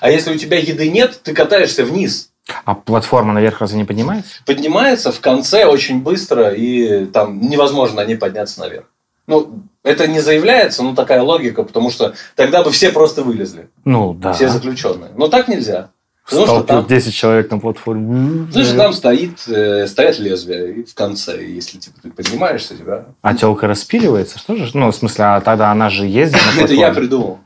А 0.00 0.10
если 0.10 0.32
у 0.32 0.38
тебя 0.38 0.58
еды 0.58 0.88
нет, 0.88 1.20
ты 1.22 1.34
катаешься 1.34 1.84
вниз. 1.84 2.30
А 2.64 2.74
платформа 2.74 3.34
наверх 3.34 3.60
разве 3.60 3.76
не 3.78 3.84
поднимается? 3.84 4.36
Поднимается 4.46 5.12
в 5.12 5.20
конце 5.20 5.66
очень 5.66 6.02
быстро, 6.02 6.50
и 6.50 7.06
там 7.06 7.40
невозможно 7.40 8.00
ней 8.04 8.16
подняться 8.16 8.60
наверх. 8.60 8.86
Ну, 9.26 9.62
это 9.82 10.06
не 10.06 10.20
заявляется, 10.20 10.82
но 10.82 10.94
такая 10.94 11.22
логика, 11.22 11.64
потому 11.64 11.90
что 11.90 12.14
тогда 12.36 12.62
бы 12.62 12.70
все 12.70 12.90
просто 12.92 13.22
вылезли. 13.22 13.70
Ну, 13.84 14.12
да. 14.12 14.34
все 14.34 14.48
заключенные. 14.48 15.12
Но 15.16 15.28
так 15.28 15.48
нельзя. 15.48 15.90
Потому 16.24 16.46
что 16.46 16.54
Сталкивают 16.54 16.88
там, 16.88 16.96
10 16.96 17.14
человек 17.14 17.50
на 17.50 17.58
платформе. 17.58 18.48
ну, 18.52 18.64
же 18.64 18.74
там 18.74 18.94
стоит, 18.94 19.46
э, 19.46 19.86
стоят 19.86 20.18
лезвия 20.18 20.68
и 20.68 20.82
в 20.84 20.94
конце. 20.94 21.44
Если 21.44 21.78
типа, 21.78 21.98
ты 22.02 22.10
поднимаешься, 22.10 22.76
тебя... 22.76 23.06
А 23.20 23.34
телка 23.34 23.66
распиливается? 23.66 24.38
Что 24.38 24.56
же? 24.56 24.70
Ну, 24.72 24.90
в 24.90 24.94
смысле, 24.94 25.24
а 25.24 25.40
тогда 25.42 25.70
она 25.70 25.90
же 25.90 26.06
ездит 26.06 26.40
на 26.56 26.60
Это 26.62 26.72
я 26.72 26.86
платформе. 26.86 26.94
придумал. 26.94 27.38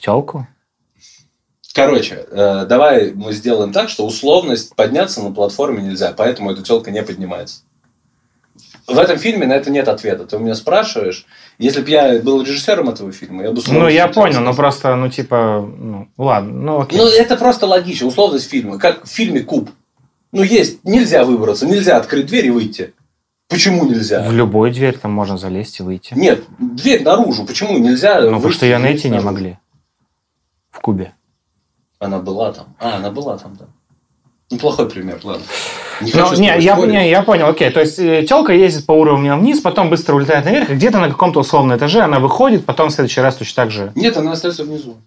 Телку? 0.00 0.46
Короче, 1.74 2.26
э, 2.30 2.66
давай 2.66 3.12
мы 3.12 3.32
сделаем 3.32 3.72
так, 3.72 3.88
что 3.88 4.06
условность 4.06 4.74
подняться 4.74 5.22
на 5.22 5.32
платформе 5.32 5.82
нельзя, 5.82 6.12
поэтому 6.16 6.50
эта 6.50 6.62
телка 6.62 6.90
не 6.90 7.02
поднимается. 7.02 7.62
В 8.86 8.98
этом 8.98 9.18
фильме 9.18 9.46
на 9.46 9.52
это 9.52 9.70
нет 9.70 9.88
ответа. 9.88 10.26
Ты 10.26 10.36
у 10.36 10.40
меня 10.40 10.54
спрашиваешь. 10.54 11.26
Если 11.58 11.80
бы 11.82 11.90
я 11.90 12.20
был 12.20 12.42
режиссером 12.42 12.88
этого 12.88 13.12
фильма, 13.12 13.44
я 13.44 13.52
бы... 13.52 13.62
Ну, 13.68 13.88
я 13.88 14.08
понял, 14.08 14.40
но 14.40 14.52
сказал. 14.52 14.54
просто, 14.54 14.96
ну, 14.96 15.08
типа, 15.08 15.60
ну, 15.60 16.08
ладно, 16.18 16.52
ну, 16.52 16.80
окей. 16.80 16.98
Ну, 16.98 17.06
это 17.06 17.36
просто 17.36 17.66
логично, 17.66 18.08
условность 18.08 18.48
фильма. 18.48 18.78
Как 18.78 19.04
в 19.04 19.08
фильме 19.08 19.40
«Куб». 19.40 19.70
Ну, 20.32 20.42
есть, 20.42 20.82
нельзя 20.84 21.24
выбраться, 21.24 21.66
нельзя 21.66 21.96
открыть 21.96 22.26
дверь 22.26 22.46
и 22.46 22.50
выйти. 22.50 22.94
Почему 23.48 23.84
нельзя? 23.84 24.22
В 24.26 24.32
любой 24.32 24.72
дверь 24.72 24.96
там 24.96 25.12
можно 25.12 25.36
залезть 25.36 25.80
и 25.80 25.82
выйти. 25.82 26.14
Нет, 26.14 26.42
дверь 26.58 27.02
наружу. 27.02 27.44
Почему 27.44 27.78
нельзя? 27.78 28.22
Ну, 28.22 28.36
потому 28.36 28.52
что 28.52 28.64
ее 28.64 28.78
найти 28.78 29.10
не 29.10 29.20
могли. 29.20 29.58
В 30.70 30.80
Кубе. 30.80 31.12
Она 31.98 32.18
была 32.18 32.52
там. 32.52 32.74
А, 32.80 32.96
она 32.96 33.10
была 33.10 33.36
там, 33.36 33.54
да. 33.56 33.66
Ну, 34.52 34.58
плохой 34.58 34.88
пример, 34.88 35.18
ладно. 35.24 35.44
Не 36.02 36.12
Ну, 36.12 36.20
хочу 36.24 36.36
с 36.36 36.38
не, 36.38 36.46
я, 36.60 36.74
спорить. 36.74 36.92
не, 36.92 37.08
я 37.10 37.22
понял, 37.22 37.48
окей. 37.48 37.70
То 37.70 37.80
есть 37.80 37.96
телка 38.28 38.52
ездит 38.52 38.84
по 38.84 38.92
уровню 38.92 39.36
вниз, 39.38 39.60
потом 39.60 39.88
быстро 39.88 40.14
улетает 40.14 40.44
наверх, 40.44 40.68
и 40.68 40.74
где-то 40.74 40.98
на 40.98 41.08
каком-то 41.08 41.40
условном 41.40 41.76
этаже 41.76 42.02
она 42.02 42.18
выходит, 42.20 42.66
потом 42.66 42.90
в 42.90 42.92
следующий 42.92 43.22
раз 43.22 43.36
точно 43.36 43.62
так 43.62 43.70
же. 43.70 43.92
Нет, 43.94 44.16
она 44.18 44.32
остается 44.32 44.64
внизу. 44.64 44.98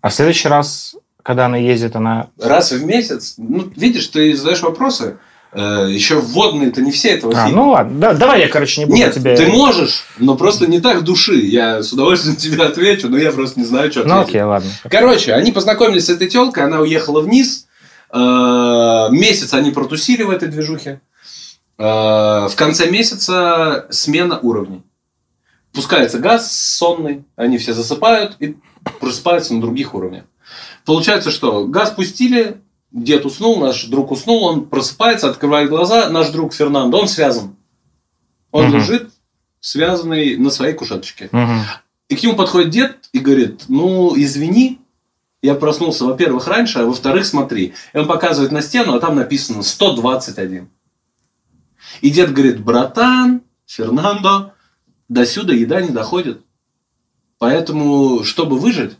А 0.00 0.08
в 0.08 0.14
следующий 0.14 0.48
раз, 0.48 0.96
когда 1.22 1.46
она 1.46 1.58
ездит, 1.58 1.96
она... 1.96 2.28
Раз 2.40 2.72
в 2.72 2.84
месяц. 2.84 3.34
Ну, 3.36 3.70
видишь, 3.76 4.06
ты 4.08 4.34
задаешь 4.34 4.62
вопросы. 4.62 5.18
Э, 5.56 5.86
еще 5.88 6.16
вводные-то 6.20 6.82
не 6.82 6.90
все 6.90 7.10
этого 7.10 7.32
А, 7.32 7.46
фильма. 7.46 7.62
ну 7.62 7.70
ладно, 7.70 7.98
да- 8.00 8.14
давай 8.14 8.40
я, 8.40 8.48
короче, 8.48 8.80
не 8.80 8.86
буду 8.86 8.96
Нет, 8.98 9.14
тебе... 9.14 9.36
ты 9.36 9.46
можешь, 9.46 10.04
но 10.18 10.36
просто 10.36 10.66
не 10.66 10.80
так 10.80 11.04
души. 11.04 11.36
Я 11.46 11.80
с 11.82 11.92
удовольствием 11.92 12.34
тебе 12.36 12.62
отвечу, 12.64 13.08
но 13.08 13.16
я 13.16 13.30
просто 13.30 13.60
не 13.60 13.64
знаю, 13.64 13.90
что 13.92 14.02
Ну 14.04 14.14
ответить. 14.14 14.30
окей, 14.30 14.42
ладно. 14.42 14.70
Короче, 14.90 15.32
они 15.32 15.52
познакомились 15.52 16.06
с 16.06 16.10
этой 16.10 16.26
телкой, 16.28 16.64
она 16.64 16.80
уехала 16.80 17.20
вниз. 17.20 17.66
Э, 18.12 19.08
Месяц 19.10 19.54
они 19.54 19.70
протусили 19.70 20.24
в 20.24 20.30
этой 20.30 20.48
движухе. 20.48 21.00
Э, 21.78 22.48
В 22.48 22.52
конце 22.56 22.90
месяца 22.90 23.86
смена 23.90 24.38
уровней. 24.40 24.82
Пускается 25.72 26.18
газ 26.18 26.52
сонный, 26.56 27.24
они 27.36 27.58
все 27.58 27.72
засыпают 27.74 28.36
и 28.40 28.56
просыпаются 29.00 29.54
на 29.54 29.60
других 29.60 29.94
уровнях. 29.94 30.24
Получается, 30.84 31.30
что 31.30 31.66
газ 31.66 31.90
пустили, 31.90 32.58
дед 32.94 33.26
уснул, 33.26 33.58
наш 33.58 33.84
друг 33.86 34.12
уснул, 34.12 34.44
он 34.44 34.66
просыпается, 34.66 35.28
открывает 35.28 35.68
глаза, 35.68 36.08
наш 36.10 36.28
друг 36.30 36.54
Фернандо, 36.54 36.98
он 36.98 37.08
связан. 37.08 37.56
Он 38.52 38.66
Мгм. 38.68 38.76
лежит, 38.76 39.10
связанный 39.60 40.36
на 40.36 40.50
своей 40.50 40.74
кушеточке. 40.74 41.28
Мгм. 41.32 41.60
И 42.08 42.14
к 42.16 42.22
нему 42.22 42.36
подходит 42.36 42.70
дед 42.70 43.08
и 43.12 43.18
говорит, 43.18 43.64
ну, 43.68 44.12
извини, 44.16 44.80
я 45.42 45.54
проснулся, 45.56 46.04
во-первых, 46.04 46.46
раньше, 46.46 46.78
а 46.78 46.84
во-вторых, 46.86 47.26
смотри. 47.26 47.74
И 47.92 47.98
он 47.98 48.06
показывает 48.06 48.52
на 48.52 48.62
стену, 48.62 48.94
а 48.94 49.00
там 49.00 49.16
написано 49.16 49.62
121. 49.62 50.68
И 52.00 52.10
дед 52.10 52.32
говорит, 52.32 52.62
братан, 52.62 53.42
Фернандо, 53.66 54.52
до 55.08 55.26
сюда 55.26 55.52
еда 55.52 55.80
не 55.82 55.90
доходит. 55.90 56.42
Поэтому, 57.38 58.22
чтобы 58.22 58.58
выжить, 58.58 58.96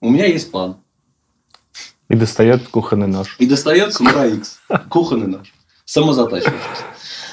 у 0.00 0.10
меня 0.10 0.26
есть 0.26 0.50
план. 0.50 0.76
И 2.08 2.14
достает 2.16 2.68
кухонный 2.68 3.06
нож. 3.06 3.36
И 3.38 3.46
достает 3.46 3.92
Самурай 3.94 4.36
Икс. 4.36 4.58
Кухонный 4.88 5.26
нож. 5.26 5.52
Самозатачивающийся. 5.84 6.84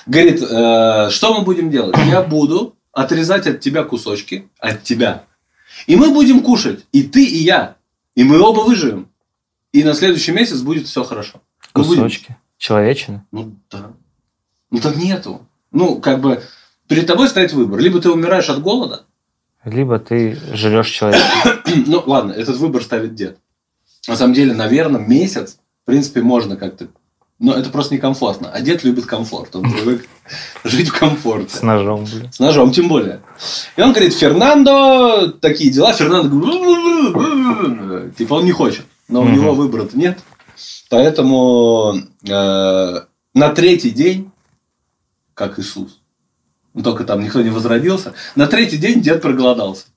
Говорит, 0.05 0.41
«Э, 0.41 1.09
что 1.09 1.33
мы 1.33 1.43
будем 1.43 1.69
делать? 1.71 1.95
Я 2.05 2.21
буду 2.21 2.75
отрезать 2.91 3.47
от 3.47 3.59
тебя 3.61 3.83
кусочки. 3.83 4.49
От 4.59 4.83
тебя. 4.83 5.23
И 5.87 5.95
мы 5.95 6.11
будем 6.11 6.41
кушать. 6.41 6.85
И 6.91 7.03
ты, 7.03 7.25
и 7.25 7.37
я. 7.37 7.75
И 8.15 8.23
мы 8.23 8.39
оба 8.39 8.61
выживем. 8.61 9.09
И 9.71 9.83
на 9.83 9.93
следующий 9.93 10.31
месяц 10.31 10.59
будет 10.61 10.87
все 10.87 11.03
хорошо. 11.03 11.41
Мы 11.73 11.83
будем- 11.83 12.03
Кусочки. 12.03 12.37
Человечины. 12.57 13.25
Ну 13.31 13.55
да. 13.69 13.91
Ну 14.71 14.79
так 14.79 14.95
нету. 14.95 15.45
Ну, 15.71 15.99
как 15.99 16.21
бы, 16.21 16.41
перед 16.87 17.05
тобой 17.07 17.27
стоит 17.27 17.51
выбор. 17.51 17.79
Либо 17.79 17.99
ты 17.99 18.09
умираешь 18.09 18.49
от 18.49 18.61
голода, 18.61 19.05
Либо 19.65 19.99
ты 19.99 20.39
жрешь 20.53 20.89
человека. 20.89 21.25
ну 21.87 22.03
ладно, 22.05 22.31
этот 22.31 22.57
выбор 22.57 22.83
ставит 22.83 23.15
дед. 23.15 23.39
На 24.07 24.15
самом 24.15 24.33
деле, 24.33 24.53
наверное, 24.53 25.01
месяц, 25.01 25.57
в 25.83 25.85
принципе, 25.85 26.21
можно 26.21 26.55
как-то... 26.55 26.87
Но 27.37 27.53
это 27.53 27.69
просто 27.69 27.95
некомфортно. 27.95 28.49
А 28.49 28.61
дед 28.61 28.83
любит 28.83 29.05
комфорт. 29.05 29.55
Он 29.55 29.69
привык 29.69 30.07
жить 30.63 30.89
в 30.89 30.97
комфорте. 30.97 31.55
С 31.55 31.61
ножом, 31.61 32.05
блин. 32.05 32.31
С 32.31 32.39
ножом, 32.39 32.71
тем 32.71 32.87
более. 32.87 33.21
И 33.75 33.81
он 33.81 33.91
говорит, 33.91 34.13
Фернандо, 34.13 35.31
такие 35.41 35.69
дела. 35.69 35.91
Фернандо 35.93 36.29
говорит, 36.29 38.15
типа 38.15 38.35
он 38.35 38.45
не 38.45 38.51
хочет. 38.51 38.85
Но 39.07 39.21
у 39.21 39.29
него 39.29 39.53
выбора-то 39.53 39.97
нет. 39.97 40.19
Поэтому 40.89 41.95
на 42.23 43.49
третий 43.53 43.91
день, 43.91 44.31
как 45.33 45.59
Иисус, 45.59 45.99
только 46.83 47.03
там 47.03 47.23
никто 47.23 47.41
не 47.41 47.49
возродился, 47.49 48.13
на 48.35 48.47
третий 48.47 48.77
день 48.77 49.01
дед 49.01 49.21
проголодался. 49.21 49.87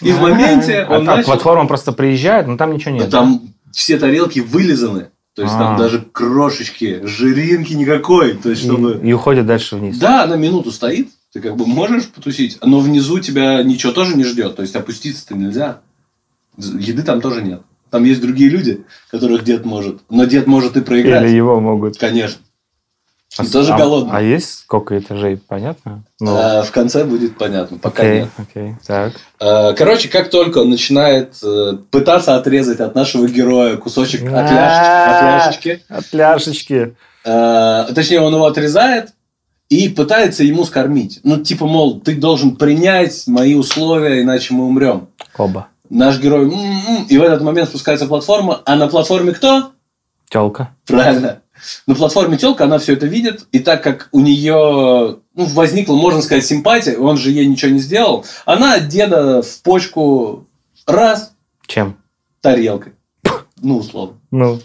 И 0.00 0.12
в 0.12 0.20
моменте 0.20 0.80
А 0.82 0.98
он 0.98 1.04
там 1.06 1.16
начал... 1.16 1.26
платформа 1.26 1.66
просто 1.66 1.92
приезжает, 1.92 2.46
но 2.46 2.56
там 2.56 2.72
ничего 2.72 2.94
нет. 2.94 3.10
там 3.10 3.42
все 3.72 3.98
тарелки 3.98 4.40
вылизаны. 4.40 5.08
То 5.34 5.42
есть 5.42 5.54
там 5.54 5.74
А. 5.76 5.78
даже 5.78 6.00
крошечки, 6.12 7.00
жиринки 7.04 7.72
никакой. 7.74 8.34
То 8.34 8.50
есть, 8.50 8.62
И- 8.62 8.66
чтобы... 8.66 9.00
И, 9.02 9.12
уходит 9.12 9.46
дальше 9.46 9.76
вниз. 9.76 9.98
Да, 9.98 10.26
на 10.26 10.34
минуту 10.34 10.72
стоит, 10.72 11.08
ты 11.32 11.40
как 11.40 11.56
бы 11.56 11.66
можешь 11.66 12.08
потусить, 12.08 12.58
но 12.62 12.80
внизу 12.80 13.20
тебя 13.20 13.62
ничего 13.62 13.92
тоже 13.92 14.16
не 14.16 14.24
ждет, 14.24 14.56
то 14.56 14.62
есть 14.62 14.74
опуститься-то 14.74 15.34
нельзя. 15.36 15.80
Еды 16.56 17.02
там 17.02 17.20
тоже 17.20 17.42
нет. 17.42 17.62
Там 17.90 18.04
есть 18.04 18.20
другие 18.20 18.50
люди, 18.50 18.84
которых 19.10 19.44
дед 19.44 19.64
может. 19.64 20.00
Но 20.10 20.24
дед 20.24 20.46
может 20.46 20.76
и 20.76 20.80
проиграть. 20.80 21.22
Или 21.24 21.36
его 21.36 21.60
могут. 21.60 21.96
Конечно. 21.96 22.40
А, 23.38 23.44
тоже 23.44 23.72
а- 23.72 23.78
голодный. 23.78 24.12
А 24.12 24.20
есть 24.20 24.60
сколько 24.60 24.98
этажей, 24.98 25.36
понятно? 25.36 26.02
Ну, 26.18 26.36
А 26.36 26.62
в 26.62 26.70
конце 26.72 27.04
будет 27.04 27.38
понятно, 27.38 27.78
пока 27.78 28.02
окей, 28.02 28.20
нет. 28.22 28.28
окей, 28.36 28.74
так. 28.86 29.12
А, 29.38 29.72
Короче, 29.72 30.08
как 30.08 30.30
только 30.30 30.58
он 30.58 30.70
начинает 30.70 31.34
э, 31.42 31.74
пытаться 31.90 32.34
отрезать 32.36 32.80
от 32.80 32.94
нашего 32.96 33.28
героя 33.28 33.76
кусочек 33.76 34.22
от 34.24 34.50
ляшечки, 34.50 35.08
от 35.08 35.22
ляшечки, 35.22 35.82
От 35.88 36.12
ляшечки. 36.12 36.96
Э, 37.24 37.86
точнее, 37.94 38.20
он 38.20 38.34
его 38.34 38.46
отрезает 38.46 39.10
и 39.68 39.88
пытается 39.88 40.42
ему 40.42 40.64
скормить. 40.64 41.20
Ну, 41.22 41.38
типа, 41.38 41.66
мол, 41.66 42.00
ты 42.00 42.16
должен 42.16 42.56
принять 42.56 43.28
мои 43.28 43.54
условия, 43.54 44.22
иначе 44.22 44.52
мы 44.54 44.64
умрем. 44.66 45.08
Оба. 45.38 45.68
Наш 45.88 46.18
герой... 46.18 46.46
«М-м-м», 46.46 47.06
И 47.08 47.16
в 47.16 47.22
этот 47.22 47.42
момент 47.42 47.68
спускается 47.68 48.06
платформа. 48.06 48.60
А 48.64 48.74
на 48.74 48.88
платформе 48.88 49.32
кто? 49.32 49.70
Телка. 50.28 50.70
Правильно. 50.86 51.40
На 51.86 51.94
платформе 51.94 52.36
телка, 52.36 52.64
она 52.64 52.78
все 52.78 52.94
это 52.94 53.06
видит. 53.06 53.46
И 53.52 53.58
так 53.58 53.82
как 53.82 54.08
у 54.12 54.20
нее 54.20 55.18
ну, 55.34 55.44
возникла, 55.46 55.94
можно 55.94 56.22
сказать, 56.22 56.44
симпатия, 56.44 56.96
он 56.98 57.16
же 57.16 57.30
ей 57.30 57.46
ничего 57.46 57.72
не 57.72 57.80
сделал, 57.80 58.24
она 58.44 58.74
от 58.74 58.88
деда 58.88 59.42
в 59.42 59.62
почку 59.62 60.46
раз 60.86 61.32
Чем? 61.66 61.96
тарелкой. 62.40 62.92
Ну, 63.62 63.78
условно. 63.78 64.18
Ну, 64.30 64.60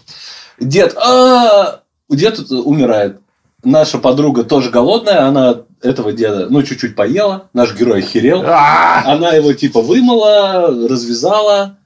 Дед, 0.58 0.96
а 0.96 1.82
дед 2.08 2.50
умирает. 2.50 3.20
Наша 3.62 3.98
подруга 3.98 4.44
тоже 4.44 4.70
голодная, 4.70 5.26
она 5.26 5.62
этого 5.82 6.12
деда, 6.12 6.46
ну, 6.48 6.62
чуть-чуть 6.62 6.94
поела. 6.94 7.48
Наш 7.52 7.74
герой 7.74 7.98
охерел. 7.98 8.42
А! 8.46 9.02
Она 9.04 9.32
его 9.32 9.52
типа 9.52 9.82
вымыла, 9.82 10.88
развязала, 10.88 11.78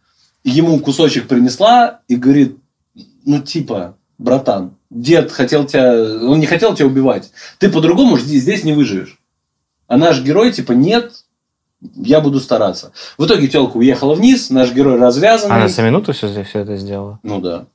ему 0.45 0.79
кусочек 0.81 1.27
принесла 1.27 2.01
и 2.07 2.17
говорит, 2.17 2.59
ну, 3.25 3.41
типа, 3.41 3.97
братан, 4.21 4.77
дед 4.91 5.33
хотел 5.33 5.65
тебя, 5.67 5.93
он 5.93 6.39
не 6.39 6.47
хотел 6.47 6.75
тебя 6.75 6.87
убивать. 6.87 7.33
Ты 7.59 7.71
по-другому 7.71 8.19
здесь, 8.19 8.65
не 8.65 8.73
выживешь. 8.73 9.19
А 9.89 9.97
наш 9.97 10.21
герой, 10.23 10.53
типа, 10.53 10.73
нет, 10.73 11.13
я 11.81 12.21
буду 12.21 12.39
стараться. 12.39 12.93
В 13.19 13.27
итоге 13.27 13.49
телка 13.49 13.77
уехала 13.79 14.15
вниз, 14.15 14.51
наш 14.51 14.73
герой 14.73 14.99
развязанный. 14.99 15.57
Она 15.57 15.69
за 15.69 15.83
минуту 15.83 16.13
все, 16.13 16.45
все 16.45 16.59
это 16.61 16.77
сделала. 16.77 17.19
Ну 17.23 17.41
да. 17.41 17.67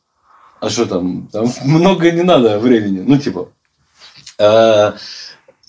А 0.62 0.70
что 0.70 0.86
там? 0.86 1.28
Там 1.28 1.52
много 1.66 2.12
не 2.12 2.24
надо 2.24 2.60
времени. 2.60 3.04
Ну, 3.06 3.18
типа. 3.18 3.50
э, 4.38 4.94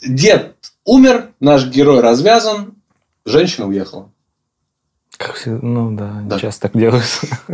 Дед 0.06 0.54
умер, 0.84 1.30
наш 1.40 1.66
герой 1.66 2.00
развязан, 2.00 2.74
женщина 3.24 3.66
уехала. 3.66 4.10
Как 5.16 5.34
все, 5.34 5.50
ну 5.62 5.96
да, 5.96 6.20
Да. 6.26 6.38
часто 6.38 6.68
так 6.68 6.78
делают. 6.78 7.04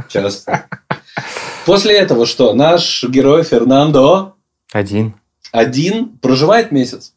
Часто. 0.09 0.67
После 1.67 1.97
этого 1.97 2.27
что? 2.27 2.55
Наш 2.55 3.05
герой 3.05 3.45
Фернандо 3.45 4.35
Один. 4.73 5.15
один 5.53 6.09
проживает 6.19 6.73
месяц. 6.73 7.15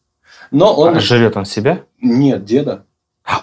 Но 0.52 0.74
он... 0.74 0.98
А 0.98 1.00
жрет 1.00 1.36
он 1.38 1.46
себя? 1.46 1.84
Нет, 2.02 2.46
деда. 2.46 2.86
А, 3.24 3.42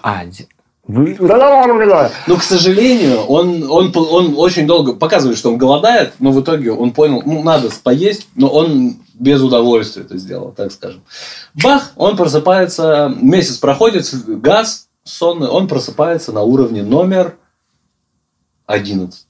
Да-да-да-да-да. 0.87 2.11
Но, 2.27 2.35
к 2.35 2.43
сожалению, 2.43 3.21
он, 3.21 3.63
он, 3.69 3.91
он 3.95 4.33
очень 4.37 4.67
долго 4.67 4.93
показывает, 4.93 5.37
что 5.37 5.49
он 5.49 5.57
голодает, 5.57 6.13
но 6.19 6.31
в 6.31 6.41
итоге 6.41 6.71
он 6.71 6.91
понял, 6.91 7.21
ну, 7.25 7.41
надо 7.41 7.69
поесть, 7.83 8.27
но 8.35 8.47
он 8.47 8.97
без 9.13 9.41
удовольствия 9.41 10.03
это 10.03 10.17
сделал, 10.17 10.51
так 10.51 10.71
скажем. 10.71 11.03
Бах, 11.53 11.91
он 11.95 12.17
просыпается, 12.17 13.13
месяц 13.21 13.57
проходит, 13.57 14.13
газ 14.41 14.89
сонный, 15.03 15.47
он 15.47 15.67
просыпается 15.67 16.31
на 16.31 16.41
уровне 16.41 16.83
номер 16.83 17.37
11. 18.65 19.25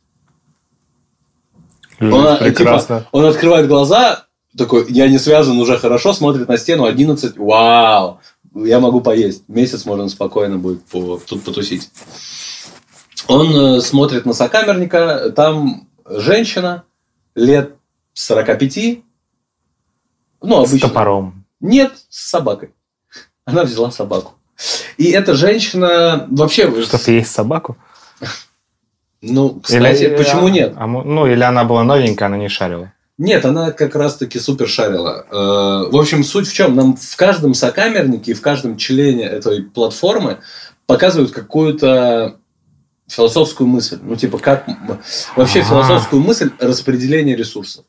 Он, 1.99 2.09
типа, 2.09 2.37
Прекрасно. 2.37 3.07
он 3.11 3.25
открывает 3.25 3.67
глаза, 3.67 4.25
такой, 4.57 4.85
я 4.89 5.07
не 5.07 5.17
связан 5.17 5.59
уже 5.59 5.77
хорошо, 5.77 6.13
смотрит 6.13 6.47
на 6.47 6.57
стену, 6.57 6.85
11, 6.85 7.37
вау, 7.37 8.19
я 8.55 8.79
могу 8.79 9.01
поесть. 9.01 9.43
Месяц 9.47 9.85
можно 9.85 10.07
спокойно 10.09 10.57
будет 10.57 10.83
по- 10.85 11.17
тут 11.25 11.43
потусить. 11.43 11.89
Он 13.27 13.77
э, 13.77 13.81
смотрит 13.81 14.25
на 14.25 14.33
сокамерника, 14.33 15.31
там 15.35 15.87
женщина 16.05 16.83
лет 17.35 17.75
45, 18.13 18.99
ну, 20.41 20.65
С 20.65 20.69
обычно. 20.69 20.89
топором. 20.89 21.45
Нет, 21.61 21.93
с 22.09 22.29
собакой. 22.29 22.71
Она 23.45 23.63
взяла 23.63 23.91
собаку. 23.91 24.33
И 24.97 25.09
эта 25.09 25.33
женщина 25.35 26.27
вообще... 26.29 26.83
Чтоб 26.83 27.01
есть 27.07 27.31
собаку. 27.31 27.77
Ну, 29.25 29.61
кстати, 29.61 30.03
Или- 30.03 30.17
почему 30.17 30.49
нет? 30.49 30.73
а 30.75 30.85
ну, 30.85 31.25
или 31.25 31.41
она 31.43 31.63
была 31.63 31.83
новенькая, 31.83 32.27
она 32.27 32.37
не 32.37 32.49
шарила. 32.49 32.91
Нет, 33.17 33.45
она 33.45 33.71
как 33.71 33.95
раз-таки 33.95 34.37
супер 34.39 34.67
шарила. 34.67 35.25
Э, 35.31 35.89
В 35.91 35.95
общем, 35.97 36.23
суть 36.23 36.47
в 36.47 36.53
чем? 36.53 36.75
Нам 36.75 36.97
в 36.97 37.15
каждом 37.15 37.53
сокамернике 37.53 38.31
и 38.31 38.33
в 38.33 38.41
каждом 38.41 38.75
члене 38.75 39.23
этой 39.25 39.61
платформы 39.63 40.39
показывают 40.87 41.31
какую-то 41.31 42.35
философскую 43.07 43.67
мысль. 43.67 43.99
Ну, 44.01 44.15
типа, 44.17 44.39
как... 44.39 44.65
Вообще, 45.37 45.61
А. 45.61 45.63
философскую 45.63 46.21
мысль 46.21 46.49
распределения 46.59 47.35
ресурсов. 47.35 47.85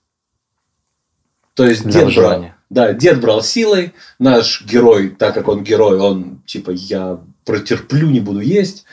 То 1.54 1.66
есть, 1.66 1.84
Для 1.84 2.04
дед 2.04 2.14
брал, 2.16 2.46
да, 2.70 2.92
дед 2.92 3.20
брал 3.20 3.42
силой, 3.42 3.94
наш 4.18 4.64
герой, 4.64 5.08
так 5.10 5.34
как 5.34 5.48
он 5.48 5.64
герой, 5.64 5.98
он, 5.98 6.42
типа, 6.46 6.70
я 6.70 7.18
протерплю, 7.44 8.08
не 8.10 8.20
буду 8.20 8.40
есть. 8.40 8.84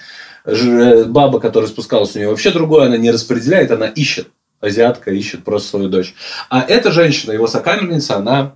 Ж- 0.45 1.05
Баба, 1.05 1.39
которая 1.39 1.69
спускалась, 1.69 2.15
у 2.15 2.19
нее 2.19 2.29
вообще 2.29 2.51
другое, 2.51 2.87
она 2.87 2.97
не 2.97 3.11
распределяет, 3.11 3.71
она 3.71 3.87
ищет. 3.87 4.27
Азиатка 4.59 5.11
ищет 5.11 5.43
просто 5.43 5.69
свою 5.69 5.89
дочь. 5.89 6.13
А 6.49 6.61
эта 6.61 6.91
женщина, 6.91 7.31
его 7.31 7.47
сокамерница, 7.47 8.17
она 8.17 8.53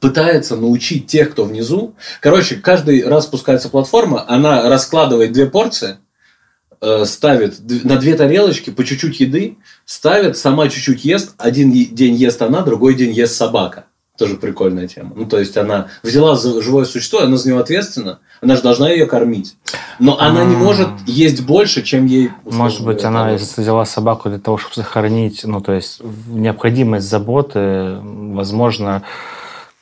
пытается 0.00 0.56
научить 0.56 1.06
тех, 1.06 1.30
кто 1.30 1.44
внизу. 1.44 1.94
Короче, 2.20 2.56
каждый 2.56 3.06
раз 3.06 3.24
спускается 3.24 3.68
платформа, 3.68 4.24
она 4.28 4.68
раскладывает 4.68 5.32
две 5.32 5.46
порции, 5.46 5.98
э, 6.80 7.04
ставит 7.04 7.60
на 7.84 7.96
две 7.96 8.16
тарелочки 8.16 8.70
по 8.70 8.84
чуть-чуть 8.84 9.20
еды, 9.20 9.58
ставит, 9.84 10.36
сама 10.36 10.68
чуть-чуть 10.68 11.04
ест, 11.04 11.34
один 11.38 11.72
день 11.72 12.14
ест 12.14 12.42
она, 12.42 12.62
другой 12.62 12.94
день 12.94 13.12
ест 13.12 13.34
собака. 13.34 13.86
Тоже 14.18 14.36
прикольная 14.36 14.86
тема. 14.88 15.12
Ну, 15.16 15.24
то 15.24 15.38
есть, 15.38 15.56
она 15.56 15.88
взяла 16.02 16.36
за 16.36 16.60
живое 16.60 16.84
существо, 16.84 17.20
она 17.20 17.36
за 17.36 17.48
него 17.48 17.60
ответственна, 17.60 18.18
она 18.42 18.56
же 18.56 18.62
должна 18.62 18.90
ее 18.90 19.06
кормить. 19.06 19.56
Но 19.98 20.20
она 20.20 20.44
не 20.44 20.54
может 20.54 20.88
есть 21.06 21.42
больше, 21.42 21.82
чем 21.82 22.04
ей... 22.06 22.30
Может 22.44 22.84
быть, 22.84 23.04
она 23.04 23.32
взяла 23.34 23.84
собаку 23.86 24.28
для 24.28 24.38
того, 24.38 24.58
чтобы 24.58 24.74
сохранить, 24.74 25.42
ну, 25.44 25.60
то 25.60 25.72
есть, 25.72 26.02
необходимость 26.28 27.08
заботы, 27.08 27.98
возможно, 28.02 29.02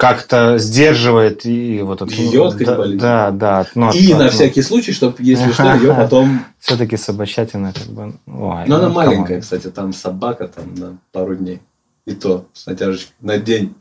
как-то 0.01 0.57
сдерживает 0.57 1.45
и 1.45 1.83
вот 1.83 2.01
это... 2.01 2.11
Её 2.15 2.47
от 2.47 2.57
да, 2.57 2.87
да, 2.97 3.31
да. 3.31 3.67
Ну, 3.75 3.93
И 3.93 4.13
от- 4.13 4.19
на 4.19 4.25
ну, 4.25 4.31
всякий 4.31 4.63
случай, 4.63 4.93
чтобы, 4.93 5.17
если 5.19 5.53
что, 5.53 5.75
ее 5.75 5.93
потом... 5.99 6.47
Все-таки 6.59 6.97
собачатина, 6.97 7.75
как 7.75 7.87
бы... 7.89 8.03
Ой, 8.27 8.65
Но 8.67 8.77
она 8.77 8.89
ну, 8.89 8.95
маленькая, 8.95 9.43
кстати, 9.43 9.67
там 9.71 9.93
собака 9.93 10.49
там 10.49 10.75
на 10.75 10.99
пару 11.13 11.35
дней. 11.35 11.61
И 12.07 12.15
то 12.15 12.47
с 12.55 12.65
натяжечкой 12.65 13.15
на 13.21 13.37
день. 13.37 13.75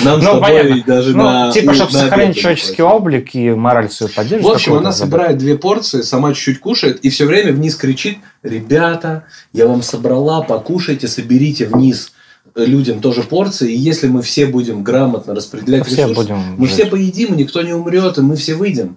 Нам 0.00 0.20
с 0.20 0.24
Ну, 0.24 0.30
тобой 0.32 0.40
понятно. 0.40 0.82
даже 0.86 1.16
Ну, 1.16 1.22
на... 1.24 1.52
типа, 1.52 1.66
на 1.66 1.74
чтобы 1.74 1.90
обед 1.90 2.00
сохранить 2.02 2.36
человеческий 2.36 2.76
хватит. 2.82 2.94
облик 2.96 3.34
и 3.34 3.50
мораль 3.50 3.90
свою 3.90 4.12
поддерживать. 4.12 4.44
В 4.44 4.54
общем, 4.54 4.74
она 4.74 4.92
собирает 4.92 5.38
две 5.38 5.56
порции, 5.58 6.02
сама 6.02 6.32
чуть-чуть 6.34 6.60
кушает, 6.60 7.00
и 7.00 7.10
все 7.10 7.26
время 7.26 7.52
вниз 7.52 7.76
кричит, 7.76 8.18
ребята, 8.42 9.24
я 9.52 9.66
вам 9.66 9.82
собрала, 9.82 10.42
покушайте, 10.42 11.06
соберите 11.08 11.66
вниз 11.66 12.12
людям 12.54 13.00
тоже 13.00 13.22
порции, 13.22 13.72
и 13.72 13.76
если 13.76 14.06
мы 14.08 14.22
все 14.22 14.46
будем 14.46 14.82
грамотно 14.84 15.34
распределять 15.34 15.86
Все 15.86 15.96
ресурсы, 16.08 16.14
будем 16.14 16.54
мы 16.56 16.66
жить. 16.66 16.76
все 16.76 16.86
поедим, 16.86 17.34
и 17.34 17.38
никто 17.38 17.60
не 17.62 17.72
умрет, 17.72 18.16
и 18.18 18.20
мы 18.20 18.36
все 18.36 18.54
выйдем. 18.54 18.96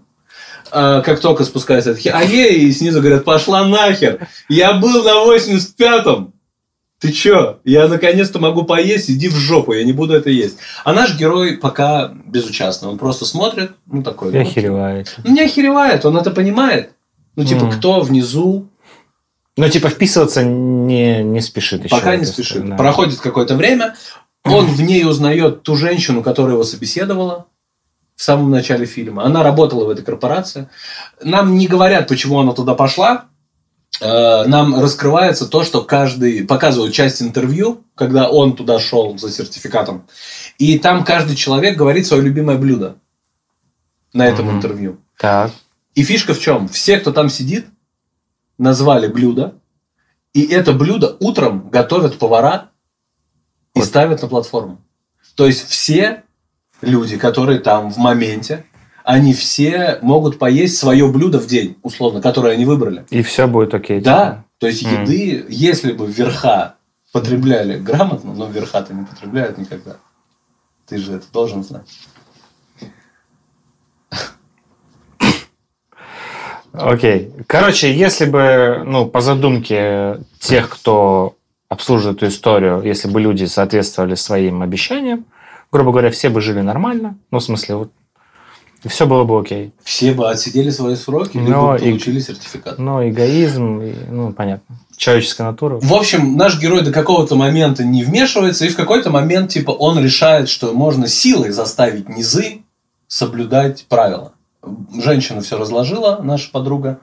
А 0.71 1.01
как 1.01 1.19
только 1.21 1.43
спускается 1.43 1.91
этот 1.91 2.03
хе- 2.03 2.53
и 2.55 2.71
снизу 2.71 2.99
говорят, 2.99 3.23
пошла 3.23 3.65
нахер, 3.65 4.27
я 4.49 4.73
был 4.73 5.03
на 5.03 5.25
85-м. 5.25 6.33
Ты 6.99 7.11
чё? 7.11 7.59
Я 7.63 7.87
наконец-то 7.87 8.39
могу 8.39 8.63
поесть, 8.63 9.09
иди 9.11 9.29
в 9.29 9.35
жопу, 9.35 9.73
я 9.73 9.83
не 9.83 9.93
буду 9.93 10.13
это 10.15 10.29
есть. 10.31 10.57
А 10.83 10.93
наш 10.93 11.15
герой 11.17 11.57
пока 11.57 12.11
безучастный, 12.25 12.89
он 12.89 12.97
просто 12.97 13.25
смотрит, 13.25 13.71
ну 13.85 14.01
такой. 14.01 14.31
Ну, 14.33 14.41
охеревает. 14.41 15.15
ну, 15.23 15.31
не 15.33 15.41
охеревает, 15.41 16.05
он 16.05 16.17
это 16.17 16.31
понимает. 16.31 16.91
Ну, 17.35 17.45
типа, 17.45 17.65
Мгм. 17.65 17.71
кто 17.77 17.99
внизу, 18.01 18.69
Ну, 19.57 19.69
типа, 19.69 19.89
вписываться 19.89 20.43
не, 20.43 21.23
не 21.23 21.41
спешит 21.41 21.83
еще. 21.83 21.95
пока 21.95 22.15
не 22.15 22.25
спешит. 22.25 22.67
да. 22.67 22.75
Проходит 22.77 23.19
какое-то 23.19 23.55
время, 23.55 23.95
он 24.43 24.65
в 24.65 24.81
ней 24.81 25.03
узнает 25.05 25.61
ту 25.63 25.75
женщину, 25.75 26.23
которая 26.23 26.53
его 26.53 26.63
собеседовала 26.63 27.45
в 28.15 28.23
самом 28.23 28.49
начале 28.49 28.85
фильма. 28.87 29.23
Она 29.23 29.43
работала 29.43 29.85
в 29.85 29.89
этой 29.89 30.03
корпорации. 30.03 30.67
Нам 31.23 31.55
не 31.57 31.67
говорят, 31.67 32.07
почему 32.07 32.39
она 32.39 32.53
туда 32.53 32.73
пошла. 32.73 33.25
Э, 33.99 34.45
Нам 34.45 34.79
раскрывается 34.79 35.47
то, 35.47 35.63
что 35.63 35.83
каждый... 35.83 36.45
Показывают 36.45 36.93
часть 36.93 37.21
интервью, 37.21 37.83
когда 37.95 38.29
он 38.29 38.55
туда 38.55 38.79
шел 38.79 39.17
за 39.17 39.31
сертификатом. 39.31 40.07
И 40.59 40.77
там 40.77 41.03
каждый 41.03 41.35
человек 41.35 41.77
говорит 41.77 42.05
свое 42.05 42.21
любимое 42.23 42.57
блюдо 42.57 42.97
на 44.13 44.25
этом 44.27 44.45
Мгм. 44.47 44.57
интервью. 44.57 44.97
Так. 45.17 45.51
И 45.95 46.03
фишка 46.03 46.33
в 46.33 46.39
чем? 46.39 46.67
Все, 46.67 46.99
кто 46.99 47.11
там 47.11 47.29
сидит, 47.29 47.65
назвали 48.57 49.07
блюдо, 49.07 49.55
и 50.33 50.45
это 50.45 50.73
блюдо 50.73 51.17
утром 51.19 51.69
готовят 51.69 52.19
повара 52.19 52.69
и 53.73 53.79
Вот. 53.79 53.87
ставят 53.87 54.21
на 54.21 54.27
платформу. 54.27 54.79
То 55.35 55.47
есть 55.47 55.67
все 55.67 56.23
люди, 56.81 57.17
которые 57.17 57.59
там 57.59 57.91
в 57.91 57.97
моменте, 57.97 58.65
они 59.07 59.33
все 59.33 59.99
могут 60.01 60.37
поесть 60.37 60.77
свое 60.77 61.07
блюдо 61.07 61.39
в 61.39 61.47
день, 61.47 61.77
условно, 61.81 62.21
которое 62.21 62.55
они 62.55 62.65
выбрали. 62.65 63.05
И 63.09 63.21
все 63.21 63.47
будет 63.47 63.73
окей. 63.73 64.01
Да, 64.01 64.43
то 64.57 64.67
есть 64.67 64.83
Мгм. 64.83 65.03
еды, 65.03 65.45
если 65.47 65.93
бы 65.93 66.07
верха 66.07 66.75
потребляли 67.13 67.79
грамотно, 67.79 68.33
но 68.33 68.47
верха-то 68.47 68.93
не 68.93 69.05
потребляют 69.05 69.57
никогда. 69.57 69.95
Ты 70.87 70.97
же 70.97 71.13
это 71.13 71.25
должен 71.31 71.63
знать. 71.63 71.87
Окей. 76.73 77.31
Короче, 77.47 77.95
если 77.95 78.25
бы, 78.25 78.83
ну, 78.85 79.05
по 79.05 79.21
задумке 79.21 80.19
тех, 80.39 80.69
кто 80.69 81.37
обслуживает 81.69 82.17
эту 82.17 82.27
историю, 82.27 82.81
если 82.83 83.09
бы 83.09 83.21
люди 83.21 83.45
соответствовали 83.45 84.15
своим 84.15 84.61
обещаниям, 84.63 85.25
грубо 85.71 85.91
говоря, 85.91 86.11
все 86.11 86.27
бы 86.29 86.41
жили 86.41 86.59
нормально, 86.59 87.17
ну, 87.31 87.39
в 87.39 87.43
смысле, 87.43 87.75
вот, 87.75 87.91
и 88.87 88.89
все 88.89 89.05
было 89.05 89.25
бы 89.25 89.37
окей. 89.37 89.73
Все 89.83 90.13
бы 90.13 90.29
отсидели 90.29 90.69
свои 90.69 90.95
сроки, 90.95 91.35
Но 91.35 91.75
либо 91.75 91.75
и- 91.75 91.91
получили 91.91 92.21
сертификат. 92.21 92.79
Но 92.79 93.05
эгоизм, 93.07 93.81
и, 93.81 93.93
ну, 94.09 94.31
понятно, 94.31 94.77
человеческая 94.95 95.43
натура. 95.43 95.77
В 95.81 95.93
общем, 95.93 96.37
наш 96.37 96.57
герой 96.57 96.83
до 96.83 96.93
какого-то 96.93 97.35
момента 97.35 97.83
не 97.83 98.03
вмешивается, 98.05 98.63
и 98.65 98.69
в 98.69 98.77
какой-то 98.77 99.09
момент, 99.09 99.51
типа, 99.51 99.71
он 99.71 100.01
решает, 100.01 100.47
что 100.47 100.71
можно 100.71 101.07
силой 101.09 101.51
заставить 101.51 102.07
низы 102.07 102.61
соблюдать 103.09 103.85
правила. 103.89 104.31
Женщина 105.03 105.41
все 105.41 105.57
разложила, 105.57 106.19
наша 106.23 106.49
подруга, 106.49 106.99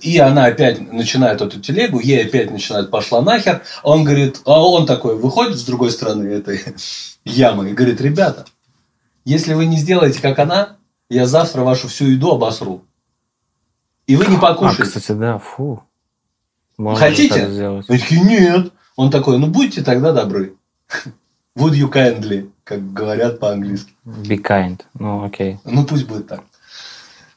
и 0.00 0.16
она 0.16 0.46
опять 0.46 0.90
начинает 0.90 1.42
эту 1.42 1.60
телегу, 1.60 2.00
ей 2.00 2.24
опять 2.24 2.50
начинает 2.50 2.90
пошла 2.90 3.20
нахер. 3.20 3.60
Он 3.82 4.02
говорит, 4.02 4.40
а 4.46 4.66
он 4.66 4.86
такой 4.86 5.16
выходит 5.16 5.58
с 5.58 5.64
другой 5.64 5.90
стороны 5.90 6.26
этой 6.28 6.62
ямы 7.26 7.68
и 7.70 7.74
говорит, 7.74 8.00
ребята, 8.00 8.46
если 9.26 9.52
вы 9.52 9.66
не 9.66 9.76
сделаете 9.76 10.22
как 10.22 10.38
она, 10.38 10.77
я 11.08 11.26
завтра 11.26 11.62
вашу 11.62 11.88
всю 11.88 12.06
еду 12.06 12.32
обосру. 12.32 12.84
И 14.06 14.16
вы 14.16 14.26
не 14.26 14.36
А, 14.36 14.40
покушаете. 14.40 14.84
кстати, 14.84 15.12
да, 15.12 15.38
фу. 15.38 15.82
Можно 16.76 17.06
Хотите? 17.06 17.44
Они 17.44 17.82
такие, 17.82 18.20
нет. 18.20 18.72
Он 18.96 19.10
такой, 19.10 19.38
ну 19.38 19.46
будьте 19.48 19.82
тогда 19.82 20.12
добры. 20.12 20.54
Would 21.56 21.72
you 21.72 21.90
kindly, 21.90 22.50
как 22.64 22.92
говорят 22.92 23.40
по-английски. 23.40 23.92
Be 24.04 24.40
kind. 24.40 24.80
Ну, 24.94 25.24
окей. 25.24 25.58
Ну 25.64 25.84
пусть 25.84 26.06
будет 26.06 26.28
так. 26.28 26.42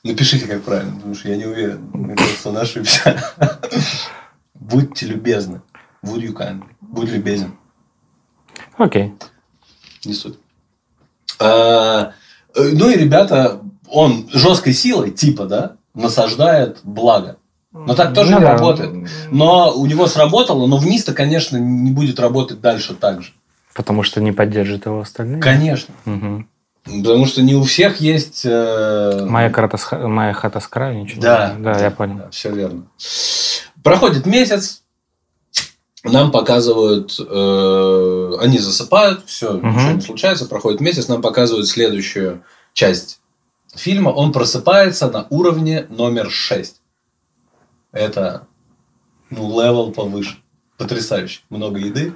Напишите, 0.04 0.48
как 0.48 0.64
правильно, 0.64 0.96
потому 0.96 1.14
что 1.16 1.30
я 1.30 1.38
не 1.38 1.46
уверен. 1.46 1.90
Мне 1.94 2.16
кажется, 2.16 2.50
он 2.50 2.58
ошибся. 2.58 3.22
Будьте 4.54 5.06
любезны. 5.08 5.62
Would 6.04 6.22
you 6.22 6.34
kindly. 6.34 6.66
Будь 6.82 7.10
любезен. 7.10 7.56
Окей. 8.78 9.14
Не 10.06 10.14
суть. 10.14 10.40
Э, 12.56 12.70
ну 12.74 12.90
и 12.90 12.96
ребята, 12.98 13.60
он 13.90 14.28
жесткой 14.32 14.74
силой, 14.74 15.12
типа, 15.12 15.46
да, 15.46 15.74
насаждает 15.94 16.80
благо. 16.84 17.38
Но 17.74 17.96
так 17.96 18.14
тоже 18.14 18.32
Ну 18.32 18.40
не 18.40 18.44
да. 18.44 18.52
работает. 18.54 19.10
Но 19.32 19.72
у 19.74 19.86
него 19.86 20.08
сработало, 20.08 20.68
но 20.68 20.78
вниз-то, 20.78 21.14
конечно, 21.14 21.56
не 21.58 21.92
будет 21.92 22.20
работать 22.20 22.60
дальше 22.60 22.94
так 22.96 23.22
же. 23.22 23.32
Потому 23.74 24.04
что 24.04 24.20
не 24.22 24.34
поддержит 24.34 24.86
его 24.86 25.00
остальные. 25.02 25.42
Конечно. 25.42 25.94
Мгм. 26.04 26.50
Потому 26.84 27.26
что 27.26 27.42
не 27.42 27.56
у 27.56 27.64
всех 27.64 28.02
есть... 28.02 28.42
э, 28.44 29.26
Моя, 29.30 29.50
карта 29.50 29.78
с 29.78 29.90
моя 29.96 30.34
хата 30.34 30.60
с 30.60 30.68
краю, 30.68 31.04
ничего. 31.04 31.22
Да. 31.22 31.56
Да, 31.58 31.80
я 31.80 31.92
понял. 31.92 32.24
все 32.32 32.52
верно. 32.52 32.84
Проходит 33.84 34.26
месяц, 34.26 34.81
нам 36.04 36.32
показывают, 36.32 37.16
э, 37.20 38.34
они 38.40 38.58
засыпают, 38.58 39.26
все, 39.26 39.54
Мгм. 39.54 39.70
ничего 39.78 39.92
не 39.94 40.02
случается, 40.02 40.46
проходит 40.48 40.82
месяц, 40.82 41.08
нам 41.08 41.22
показывают 41.22 41.68
следующую 41.68 42.44
часть 42.74 43.20
фильма. 43.76 44.10
Он 44.10 44.32
просыпается 44.32 45.10
на 45.10 45.28
уровне 45.30 45.86
номер 45.90 46.30
6. 46.32 46.82
Это, 47.92 48.48
ну, 49.30 49.50
level 49.62 49.92
повыше. 49.92 50.38
Потрясающе. 50.78 51.42
Много 51.50 51.78
еды. 51.80 52.14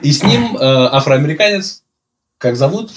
И 0.00 0.10
с 0.12 0.22
ним 0.22 0.56
э, 0.56 0.60
афроамериканец, 0.60 1.82
как 2.38 2.56
зовут? 2.56 2.90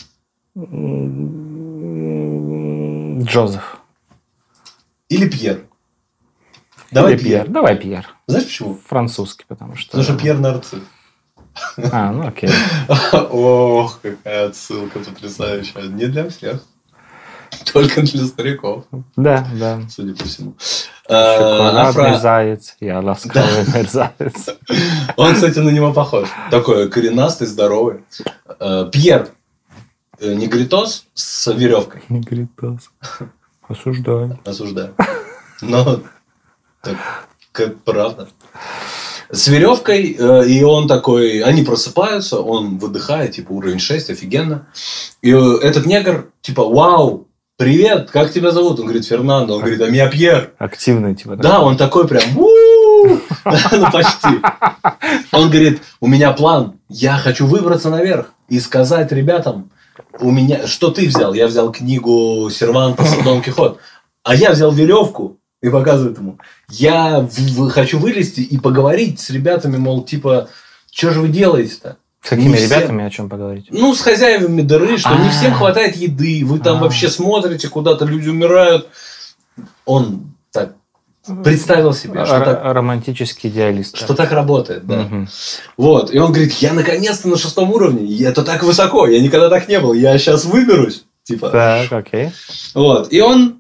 Джозеф. 3.24 3.78
Или 5.10 5.28
Пьер. 5.30 5.66
Давай 6.92 7.14
Или 7.14 7.24
Пьер. 7.24 7.48
Давай 7.48 7.76
Пьер. 7.78 8.08
Знаешь 8.28 8.46
почему? 8.46 8.80
Французский, 8.88 9.46
потому 9.48 9.76
что... 9.76 9.92
Потому 9.92 10.04
что 10.04 10.18
Пьер 10.18 10.38
нарцисс. 10.40 10.80
А, 11.92 12.12
ну 12.12 12.28
окей. 12.28 12.50
Ох, 13.32 14.00
какая 14.02 14.48
отсылка 14.48 15.00
потрясающая. 15.00 15.84
Не 15.84 16.06
для 16.08 16.30
всех. 16.30 16.64
Только 17.74 18.04
для 18.04 18.26
стариков, 18.26 18.86
Да, 19.16 19.46
да. 19.60 19.82
судя 19.90 20.14
по 20.16 20.24
всему. 20.24 20.54
Шоколадный 21.08 21.82
Афро- 21.82 22.20
заяц, 22.20 22.76
я 22.80 23.00
ласковый 23.02 23.66
мерзавец. 23.74 24.50
Он, 25.18 25.34
кстати, 25.34 25.58
на 25.60 25.70
него 25.70 25.92
похож. 25.92 26.30
Такой 26.52 26.90
коренастый, 26.90 27.48
здоровый. 27.48 28.04
Э, 28.60 28.88
Пьер 28.92 29.30
э, 30.20 30.34
негритос 30.36 31.06
с 31.16 31.52
веревкой. 31.52 32.04
Негритос. 32.10 32.92
Осуждаю. 33.68 34.40
Осуждаю. 34.46 34.94
Но 35.62 36.02
так, 36.82 36.98
как 37.52 37.84
правда. 37.84 38.28
С 39.32 39.48
веревкой, 39.48 40.16
э, 40.18 40.48
и 40.48 40.64
он 40.64 40.88
такой, 40.88 41.42
они 41.42 41.62
просыпаются, 41.62 42.40
он 42.40 42.80
выдыхает, 42.80 43.34
типа 43.34 43.52
уровень 43.52 43.80
6, 43.80 44.10
офигенно. 44.10 44.68
И 45.22 45.32
э, 45.32 45.58
этот 45.62 45.86
негр, 45.86 46.32
типа, 46.42 46.64
вау, 46.64 47.28
привет, 47.58 48.10
как 48.10 48.32
тебя 48.32 48.50
зовут? 48.52 48.80
Он 48.80 48.86
говорит, 48.86 49.06
Фернандо. 49.06 49.56
Он 49.56 49.60
говорит, 49.60 49.82
а 49.82 49.90
меня 49.90 50.08
Пьер. 50.08 50.54
Активный, 50.58 51.14
типа. 51.14 51.36
Да, 51.36 51.62
он 51.62 51.78
такой 51.78 52.08
прям, 52.08 52.24
ну 52.34 53.92
почти. 53.92 54.42
Он 55.32 55.50
говорит, 55.50 55.82
у 56.00 56.08
меня 56.08 56.32
план, 56.32 56.80
я 56.90 57.18
хочу 57.18 57.46
выбраться 57.46 57.90
наверх 57.90 58.34
и 58.48 58.60
сказать 58.60 59.12
ребятам, 59.12 59.70
у 60.20 60.32
меня, 60.32 60.66
что 60.66 60.90
ты 60.90 61.08
взял? 61.08 61.34
Я 61.34 61.48
взял 61.48 61.72
книгу 61.72 62.50
Сервантеса 62.50 63.24
Дон 63.24 63.42
Кихот, 63.42 63.78
а 64.24 64.36
я 64.36 64.52
взял 64.52 64.72
веревку 64.72 65.38
и 65.62 65.70
показывает 65.70 66.18
ему. 66.18 66.38
Я 66.70 67.20
в- 67.20 67.70
хочу 67.70 68.00
вылезти 68.00 68.42
и 68.42 68.58
поговорить 68.58 69.20
с 69.20 69.30
ребятами, 69.30 69.78
мол, 69.78 70.04
типа, 70.04 70.50
что 70.92 71.12
же 71.12 71.20
вы 71.22 71.28
делаете-то? 71.30 71.98
С 72.22 72.30
какими 72.30 72.50
Не 72.58 72.64
ребятами 72.66 73.06
о 73.06 73.10
чем 73.10 73.30
поговорить? 73.30 73.68
Ну, 73.72 73.94
с 73.96 74.02
хозяевами 74.02 74.62
дыры, 74.62 74.98
что 74.98 75.16
не 75.16 75.28
А. 75.28 75.32
всем 75.32 75.54
хватает 75.54 75.96
еды, 75.96 76.44
вы 76.46 76.60
там 76.60 76.78
А. 76.78 76.82
вообще 76.82 77.10
смотрите, 77.10 77.70
куда-то 77.70 78.06
люди 78.06 78.28
умирают. 78.30 78.88
Он 79.86 80.34
так 80.52 80.74
представил 81.44 81.94
себе, 81.94 82.26
что 82.26 82.36
Р- 82.36 82.46
так, 82.46 82.62
Романтический 82.64 83.50
идеалист. 83.50 83.98
что 83.98 84.14
так 84.16 84.32
работает, 84.32 84.86
да. 84.86 85.08
Вот, 85.78 86.14
и 86.14 86.18
он 86.20 86.32
говорит, 86.32 86.54
я 86.54 86.74
наконец-то 86.74 87.28
на 87.30 87.38
шестом 87.38 87.72
уровне, 87.72 88.06
и 88.06 88.24
это 88.24 88.44
так 88.44 88.64
высоко, 88.64 89.08
я 89.08 89.20
никогда 89.22 89.50
так 89.50 89.68
не 89.70 89.80
был, 89.80 89.94
я 89.94 90.18
сейчас 90.18 90.46
выберусь, 90.46 91.06
типа. 91.24 91.50
Так, 91.50 91.92
окей. 91.92 92.32
Вот, 92.74 93.14
и 93.14 93.22
он 93.22 93.59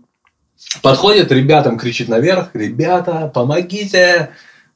подходит, 0.82 1.32
ребятам 1.32 1.78
кричит 1.78 2.08
наверх, 2.10 2.50
ребята, 2.54 3.32
помогите, 3.34 4.30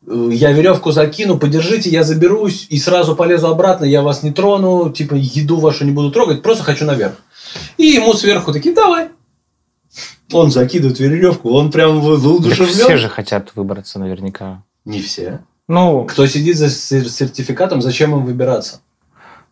я 0.05 0.51
веревку 0.51 0.91
закину, 0.91 1.37
подержите, 1.37 1.89
я 1.89 2.03
заберусь 2.03 2.67
и 2.69 2.77
сразу 2.79 3.15
полезу 3.15 3.47
обратно, 3.47 3.85
я 3.85 4.01
вас 4.01 4.23
не 4.23 4.31
трону, 4.31 4.91
типа 4.91 5.15
еду 5.15 5.57
вашу 5.57 5.85
не 5.85 5.91
буду 5.91 6.11
трогать, 6.11 6.41
просто 6.41 6.63
хочу 6.63 6.85
наверх. 6.85 7.13
И 7.77 7.85
ему 7.85 8.13
сверху 8.13 8.51
такие, 8.51 8.73
давай. 8.75 9.09
Он 10.31 10.49
закидывает 10.51 10.99
веревку, 10.99 11.51
он 11.51 11.71
прям 11.71 12.01
воодушевлен. 12.01 12.73
все 12.73 12.97
же 12.97 13.07
хотят 13.09 13.51
выбраться 13.55 13.99
наверняка. 13.99 14.63
Не 14.83 14.99
все. 15.01 15.41
Ну, 15.67 16.03
Кто 16.05 16.25
сидит 16.25 16.57
за 16.57 16.69
сер- 16.69 17.07
сертификатом, 17.07 17.81
зачем 17.81 18.13
им 18.13 18.25
выбираться? 18.25 18.81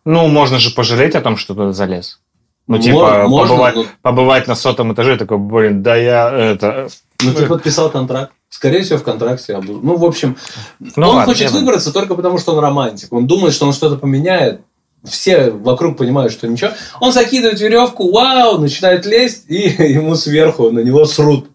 ну, 0.04 0.26
можно 0.26 0.58
же 0.58 0.74
пожалеть 0.74 1.14
о 1.14 1.20
том, 1.20 1.36
что 1.36 1.54
туда 1.54 1.72
залез. 1.72 2.20
Ну, 2.66 2.78
типа, 2.78 3.26
можно, 3.28 3.54
побывать, 3.54 3.76
но- 3.76 3.86
побывать 4.02 4.46
на 4.48 4.54
сотом 4.54 4.92
этаже, 4.92 5.16
такой, 5.16 5.38
блин, 5.38 5.82
да 5.82 5.96
я 5.96 6.30
это... 6.30 6.88
Ну, 7.22 7.34
ты 7.34 7.46
подписал 7.46 7.90
контракт. 7.90 8.32
Скорее 8.48 8.82
всего, 8.82 8.98
в 8.98 9.02
контракте. 9.02 9.58
Ну, 9.58 9.96
в 9.96 10.04
общем, 10.04 10.36
Ну, 10.78 10.90
он 10.96 11.16
ладно, 11.16 11.24
хочет 11.24 11.50
я 11.50 11.58
выбраться 11.58 11.92
только 11.92 12.14
потому, 12.14 12.38
что 12.38 12.52
он 12.52 12.58
романтик. 12.58 13.12
Он 13.12 13.26
думает, 13.26 13.54
что 13.54 13.66
он 13.66 13.72
что-то 13.72 13.96
поменяет. 13.96 14.60
Все 15.04 15.50
вокруг 15.50 15.96
понимают, 15.96 16.32
что 16.32 16.46
ничего. 16.46 16.70
Он 17.00 17.12
закидывает 17.12 17.60
веревку, 17.60 18.12
вау, 18.12 18.58
начинает 18.58 19.04
лезть, 19.06 19.44
и 19.48 19.68
ему 19.92 20.14
сверху 20.14 20.70
на 20.70 20.80
него 20.80 21.04
срут. 21.06 21.48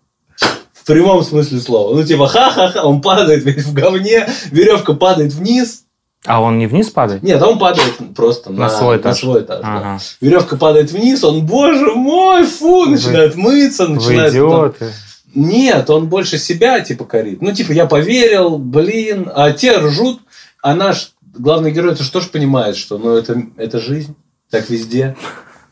В 0.73 0.85
прямом 0.85 1.23
смысле 1.23 1.59
слова. 1.59 1.93
Ну, 1.95 2.03
типа, 2.03 2.27
ха-ха-ха, 2.27 2.83
он 2.83 3.01
падает 3.01 3.43
весь 3.43 3.65
в 3.65 3.73
говне, 3.73 4.27
веревка 4.51 4.93
падает 4.93 5.33
вниз. 5.33 5.83
А 6.25 6.41
он 6.41 6.57
не 6.57 6.67
вниз 6.67 6.89
падает? 6.89 7.23
Нет, 7.23 7.41
он 7.41 7.57
падает 7.59 7.93
просто 8.15 8.51
на, 8.51 8.63
На 8.63 8.69
свой 8.69 8.97
этаж. 8.97 9.17
свой 9.17 9.41
этаж, 9.41 9.61
да. 9.61 9.77
Ага. 9.77 9.99
Веревка 10.19 10.57
падает 10.57 10.91
вниз, 10.91 11.23
он, 11.23 11.45
боже 11.45 11.93
мой, 11.93 12.43
фу, 12.45 12.85
Вы- 12.85 12.91
начинает 12.91 13.35
мыться, 13.35 13.85
Вы 13.85 13.95
начинает... 13.95 14.33
там- 14.33 14.41
идиоты. 14.41 14.91
Нет, 15.35 15.89
он 15.89 16.07
больше 16.07 16.37
себя 16.37 16.79
типа 16.81 17.05
корит. 17.05 17.41
Ну, 17.41 17.51
типа, 17.53 17.71
я 17.71 17.85
поверил, 17.85 18.57
блин, 18.57 19.29
а 19.33 19.51
те 19.51 19.77
ржут, 19.77 20.21
а 20.63 20.73
наш 20.73 21.11
главный 21.37 21.71
герой, 21.71 21.93
это 21.93 22.03
что 22.03 22.21
ж 22.21 22.27
понимает, 22.29 22.75
что 22.75 22.97
ну, 22.97 23.15
это, 23.15 23.43
это 23.55 23.79
жизнь, 23.79 24.15
так 24.49 24.69
везде. 24.69 25.15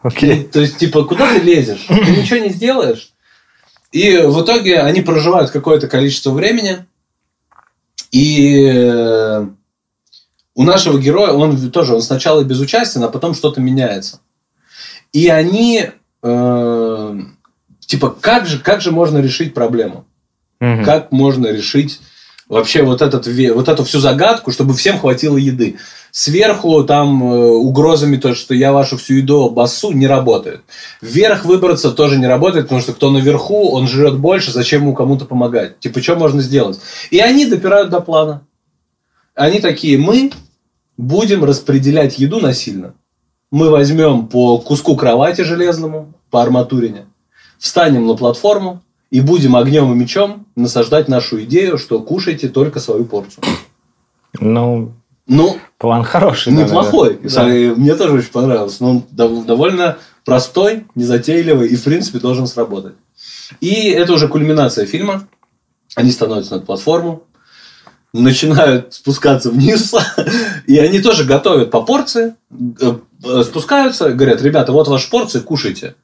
Окей. 0.04 0.44
Ну, 0.44 0.50
То 0.52 0.60
есть, 0.62 0.78
типа, 0.78 1.04
куда 1.06 1.34
ты 1.34 1.40
лезешь? 1.40 1.86
Ты 1.88 1.96
ничего 2.16 2.40
не 2.40 2.50
сделаешь. 2.50 3.12
И 3.92 4.18
в 4.18 4.44
итоге 4.44 4.80
они 4.82 5.02
проживают 5.02 5.50
какое-то 5.52 5.88
количество 5.88 6.30
времени, 6.32 6.86
и 8.12 8.70
э, 8.72 9.48
у 10.56 10.64
нашего 10.64 10.98
героя, 10.98 11.34
он 11.34 11.70
тоже, 11.70 11.94
он 11.94 12.02
сначала 12.02 12.44
безучастен, 12.44 13.04
а 13.04 13.10
потом 13.10 13.36
что-то 13.36 13.60
меняется. 13.60 14.22
И 15.12 15.28
они, 15.28 15.92
э, 16.24 17.20
типа, 17.80 18.10
как 18.20 18.48
же, 18.48 18.60
как 18.60 18.82
же 18.82 18.92
можно 18.92 19.18
решить 19.20 19.54
проблему? 19.54 20.06
Мгм. 20.62 20.86
Как 20.86 21.12
можно 21.12 21.48
решить 21.48 22.00
вообще 22.48 22.84
вот, 22.84 23.02
этот, 23.02 23.28
вот 23.28 23.68
эту 23.68 23.84
всю 23.84 24.00
загадку, 24.00 24.52
чтобы 24.52 24.74
всем 24.74 24.98
хватило 24.98 25.36
еды? 25.36 25.78
Сверху 26.12 26.86
там 26.86 27.22
э, 27.22 27.48
угрозами 27.48 28.16
то, 28.16 28.34
что 28.34 28.54
я 28.54 28.72
вашу 28.72 28.96
всю 28.96 29.16
еду 29.16 29.44
обоссу, 29.44 29.92
не 29.92 30.08
работает. 30.08 30.62
Вверх 31.02 31.44
выбраться 31.44 31.92
тоже 31.92 32.18
не 32.18 32.28
работает, 32.28 32.66
потому 32.66 32.80
что 32.80 32.94
кто 32.94 33.12
наверху, 33.12 33.72
он 33.72 33.90
жрет 33.90 34.18
больше, 34.18 34.54
зачем 34.54 34.84
ему 34.84 34.96
кому-то 34.96 35.26
помогать? 35.26 35.80
Типа, 35.80 36.02
что 36.02 36.16
можно 36.16 36.42
сделать? 36.42 36.80
И 37.12 37.20
они 37.20 37.46
допирают 37.46 37.90
до 37.90 38.00
плана. 38.00 38.48
Они 39.34 39.60
такие, 39.60 39.98
мы 39.98 40.32
будем 40.98 41.44
распределять 41.44 42.20
еду 42.20 42.40
насильно. 42.40 42.94
Мы 43.52 43.70
возьмем 43.70 44.28
по 44.28 44.58
куску 44.58 44.96
кровати 44.96 45.42
железному, 45.42 46.14
по 46.30 46.42
арматурине, 46.42 47.06
встанем 47.58 48.08
на 48.08 48.16
платформу 48.16 48.82
и 49.12 49.22
будем 49.22 49.56
огнем 49.56 49.92
и 49.92 49.96
мечом 49.96 50.46
насаждать 50.56 51.08
нашу 51.08 51.44
идею, 51.44 51.78
что 51.78 52.00
кушайте 52.00 52.50
только 52.50 52.80
свою 52.80 53.06
порцию. 53.06 53.44
Ну, 54.40 54.94
Ну, 55.28 55.58
план 55.78 56.04
хороший. 56.04 56.54
неплохой. 56.54 57.20
да, 57.24 57.44
Мне 57.46 57.96
тоже 57.96 58.14
очень 58.16 58.32
понравился. 58.32 58.84
Но 58.84 58.90
он 58.92 59.04
дов- 59.12 59.46
довольно 59.46 59.98
простой, 60.26 60.86
незатейливый 60.96 61.70
и, 61.70 61.76
в 61.76 61.84
принципе, 61.84 62.20
должен 62.20 62.48
сработать. 62.48 62.94
И 63.62 63.90
это 63.90 64.14
уже 64.14 64.28
кульминация 64.28 64.86
фильма. 64.86 65.28
Они 65.96 66.12
становятся 66.12 66.56
на 66.56 66.62
платформу, 66.62 67.24
начинают 68.22 68.94
спускаться 68.94 69.52
вниз, 69.52 69.94
и 70.68 70.78
они 70.78 71.00
тоже 71.00 71.24
готовят 71.26 71.72
по 71.72 71.82
порции, 71.82 72.36
э, 72.52 73.44
спускаются, 73.44 74.10
говорят, 74.12 74.42
ребята, 74.42 74.72
вот 74.72 74.88
ваши 74.88 75.10
порции, 75.10 75.40
кушайте. 75.40 75.96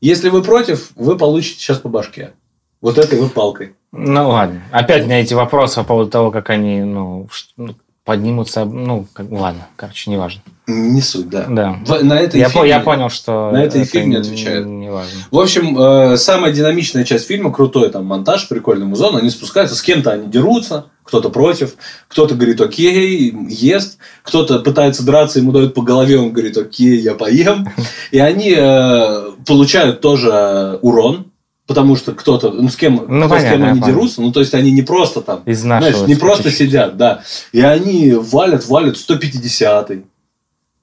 Если 0.00 0.28
вы 0.28 0.42
против, 0.42 0.90
вы 0.94 1.16
получите 1.16 1.58
сейчас 1.58 1.78
по 1.78 1.88
башке. 1.88 2.32
Вот 2.80 2.98
этой 2.98 3.18
вот 3.18 3.32
палкой. 3.32 3.74
Ну 3.92 4.28
ладно. 4.28 4.62
Опять 4.70 5.06
на 5.06 5.20
эти 5.20 5.32
вопросы 5.32 5.76
по 5.76 5.84
поводу 5.84 6.10
того, 6.10 6.30
как 6.30 6.50
они 6.50 6.80
ну, 6.80 7.28
ну, 7.56 7.74
поднимутся. 8.04 8.66
Ну, 8.66 9.06
как, 9.12 9.30
ладно, 9.30 9.66
короче, 9.74 10.10
неважно. 10.10 10.42
Не 10.66 11.00
суть, 11.00 11.30
да. 11.30 11.46
Да. 11.48 11.78
В- 11.84 12.04
на 12.04 12.20
этой 12.20 12.38
Я, 12.38 12.48
фильме- 12.48 12.68
я 12.68 12.80
понял, 12.80 13.08
что 13.08 13.50
на 13.52 13.62
это 13.62 13.78
и 13.78 13.82
это 13.82 13.90
фильм 13.90 14.10
не 14.10 14.16
отвечает. 14.16 14.66
Неважно. 14.66 15.20
В 15.30 15.38
общем, 15.38 15.78
э, 15.78 16.16
самая 16.18 16.52
динамичная 16.52 17.04
часть 17.04 17.26
фильма, 17.26 17.50
крутой 17.52 17.88
там 17.90 18.04
монтаж, 18.04 18.48
прикольный 18.48 18.86
музон, 18.86 19.16
они 19.16 19.30
спускаются, 19.30 19.74
с 19.74 19.82
кем-то 19.82 20.12
они 20.12 20.28
дерутся, 20.28 20.86
кто-то 21.06 21.30
против, 21.30 21.76
кто-то 22.08 22.34
говорит 22.34 22.60
окей, 22.60 23.32
ест, 23.48 23.98
кто-то 24.22 24.58
пытается 24.58 25.04
драться, 25.04 25.38
ему 25.38 25.52
дают 25.52 25.72
по 25.72 25.82
голове, 25.82 26.18
он 26.18 26.32
говорит 26.32 26.58
окей, 26.58 26.98
я 26.98 27.14
поем. 27.14 27.68
И 28.10 28.18
они 28.18 28.54
э, 28.56 29.30
получают 29.46 30.00
тоже 30.00 30.78
урон, 30.82 31.30
потому 31.66 31.94
что 31.94 32.12
кто-то, 32.12 32.50
ну 32.50 32.68
с 32.68 32.76
кем, 32.76 33.06
Ну, 33.08 33.26
кто 33.26 33.36
с 33.36 33.38
понятно, 33.38 33.50
кем 33.50 33.62
я 33.62 33.70
они 33.70 33.80
дерутся, 33.80 34.20
ну 34.20 34.32
то 34.32 34.40
есть 34.40 34.52
они 34.54 34.72
не 34.72 34.82
просто 34.82 35.20
там 35.20 35.42
знаешь, 35.54 36.08
не 36.08 36.16
просто 36.16 36.50
сидят, 36.50 36.96
да. 36.96 37.22
И 37.52 37.60
они 37.60 38.12
валят, 38.12 38.66
валят 38.66 38.96
150-й, 38.96 40.04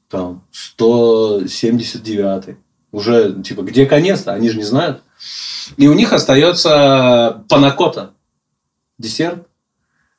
там, 0.09 0.43
179-й. 0.79 2.55
Уже, 2.93 3.41
типа, 3.41 3.61
где 3.63 3.87
конец-то? 3.87 4.33
Они 4.33 4.49
же 4.49 4.57
не 4.57 4.63
знают. 4.63 5.01
И 5.77 5.87
у 5.87 5.93
них 5.93 6.13
остается 6.13 7.43
панакота. 7.49 8.11
Десерт, 8.99 9.47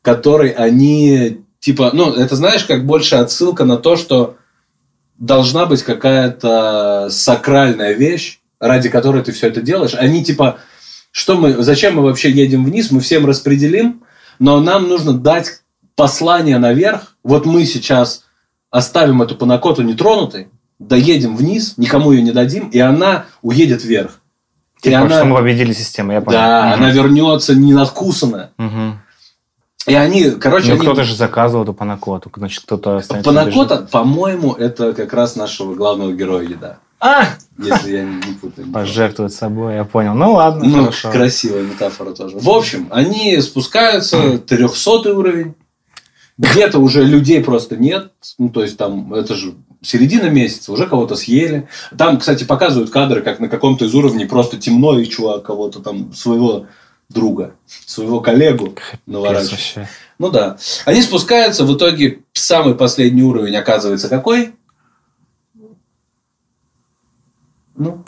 который 0.05 0.51
они, 0.51 1.41
типа, 1.61 1.91
ну, 1.95 2.13
это 2.13 2.37
знаешь, 2.37 2.65
как 2.65 2.85
больше 2.85 3.17
отсылка 3.17 3.65
на 3.65 3.79
то, 3.79 3.97
что 3.97 4.37
должна 5.19 5.65
быть 5.65 5.83
какая-то 5.83 7.09
сакральная 7.11 7.95
вещь, 7.95 8.41
ради 8.61 8.91
которой 8.91 9.23
ты 9.23 9.33
все 9.33 9.49
это 9.49 9.63
делаешь. 9.63 9.95
Они, 9.95 10.23
типа, 10.23 10.59
что 11.11 11.37
мы, 11.39 11.63
зачем 11.63 11.97
мы 11.97 12.03
вообще 12.03 12.31
едем 12.31 12.67
вниз? 12.67 12.91
Мы 12.91 13.01
всем 13.01 13.25
распределим, 13.25 14.03
но 14.39 14.61
нам 14.61 14.89
нужно 14.89 15.15
дать 15.15 15.63
послание 15.97 16.59
наверх. 16.59 17.17
Вот 17.23 17.47
мы 17.47 17.65
сейчас 17.65 18.25
оставим 18.71 19.23
эту 19.23 19.35
панакоту 19.35 19.81
нетронутой, 19.83 20.49
доедем 20.79 21.35
вниз, 21.35 21.79
никому 21.79 22.13
ее 22.13 22.21
не 22.21 22.33
дадим, 22.33 22.69
и 22.69 22.79
она 22.79 23.25
уедет 23.41 23.83
вверх. 23.85 24.21
и 24.83 24.89
Типа, 24.91 24.99
она, 24.99 25.17
что 25.17 25.25
мы 25.25 25.37
победили 25.37 25.73
систему, 25.73 26.13
я 26.13 26.21
понял. 26.21 26.37
да, 26.39 26.65
Мгм. 26.67 26.75
она 26.75 26.91
вернется 26.91 27.55
не 27.55 27.73
надкусанная. 27.73 28.51
Мгм. 28.59 29.01
И 29.87 29.95
они, 29.95 30.31
короче, 30.31 30.69
Ну, 30.69 30.75
они... 30.75 30.81
кто-то 30.83 31.05
же 31.05 31.15
заказывал 31.15 31.65
эту 31.65 31.75
панакоту, 31.75 32.31
значит, 32.35 32.63
кто-то 32.65 33.03
Панакота, 33.23 33.87
по-моему, 33.91 34.53
это 34.53 34.93
как 34.95 35.13
раз 35.13 35.37
нашего 35.37 35.75
главного 35.75 36.13
героя 36.13 36.45
еда. 36.45 36.79
А! 37.01 37.27
Если 37.59 37.97
я 37.97 38.05
не 38.05 38.33
путаю. 38.41 38.73
Пожертвовать 38.73 39.35
собой, 39.35 39.75
я 39.75 39.85
понял. 39.85 40.15
Ну 40.15 40.33
ладно, 40.33 40.65
Ну, 40.65 40.81
хорошо. 40.85 41.11
красивая 41.11 41.63
метафора 41.63 42.13
тоже. 42.13 42.39
В 42.39 42.49
общем, 42.49 42.89
они 42.91 43.39
спускаются, 43.43 44.39
300 44.39 45.15
уровень. 45.15 45.55
Где-то 46.39 46.79
уже 46.79 47.05
людей 47.05 47.45
просто 47.45 47.77
нет. 47.77 48.11
Ну, 48.39 48.49
то 48.49 48.63
есть, 48.63 48.77
там, 48.79 49.13
это 49.13 49.35
же 49.35 49.55
середина 49.83 50.31
месяца, 50.31 50.73
уже 50.73 50.87
кого-то 50.87 51.15
съели. 51.15 51.69
Там, 51.97 52.19
кстати, 52.19 52.45
показывают 52.45 52.91
кадры, 52.91 53.21
как 53.21 53.39
на 53.39 53.49
каком-то 53.49 53.85
из 53.85 53.95
уровней 53.95 54.25
просто 54.25 54.57
темно, 54.57 54.99
и 54.99 55.05
чувак 55.05 55.43
кого-то 55.45 55.81
там, 55.81 56.13
своего 56.15 56.67
друга, 57.09 57.55
своего 57.87 58.21
коллегу 58.21 58.75
вообще. 59.53 59.89
Ну 60.19 60.31
да. 60.31 60.57
Они 60.85 61.03
спускаются, 61.03 61.65
в 61.65 61.77
итоге 61.77 62.21
самый 62.33 62.75
последний 62.75 63.23
уровень 63.23 63.57
оказывается 63.57 64.09
какой? 64.09 64.55
Ну, 67.77 68.05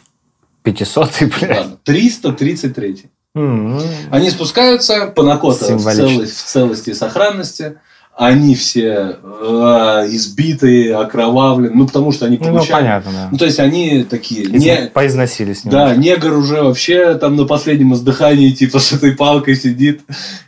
500 0.63 1.11
блядь. 1.23 1.57
ладно, 1.59 1.79
333. 1.85 3.07
М, 3.35 3.81
Они 4.11 4.31
спускаются, 4.31 5.09
Панакота 5.09 5.65
в, 5.65 5.69
Символично. 5.69 6.09
целости, 6.09 6.35
в 6.35 6.45
целости 6.45 6.91
и 6.91 6.95
сохранности. 6.95 7.79
Они 8.19 8.55
все 8.55 9.19
э, 9.23 10.07
избитые, 10.09 10.97
окровавлены. 10.97 11.75
Ну, 11.75 11.87
потому 11.87 12.13
что 12.13 12.25
они 12.25 12.39
Ну, 12.39 12.45
получают... 12.47 12.71
понятно, 12.71 13.13
да. 13.13 13.29
Ну, 13.31 13.37
то 13.37 13.45
есть, 13.45 13.61
они 13.61 14.05
такие... 14.05 14.45
Изна- 14.47 14.59
Не... 14.59 14.87
Поизносились 14.89 15.61
Да, 15.65 15.91
немножко. 15.95 16.01
негр 16.01 16.33
уже 16.39 16.63
вообще 16.63 17.15
там 17.17 17.37
на 17.37 17.45
последнем 17.45 17.93
издыхании, 17.93 18.53
типа, 18.53 18.79
с 18.79 18.93
этой 18.93 19.13
палкой 19.13 19.55
сидит. 19.55 20.01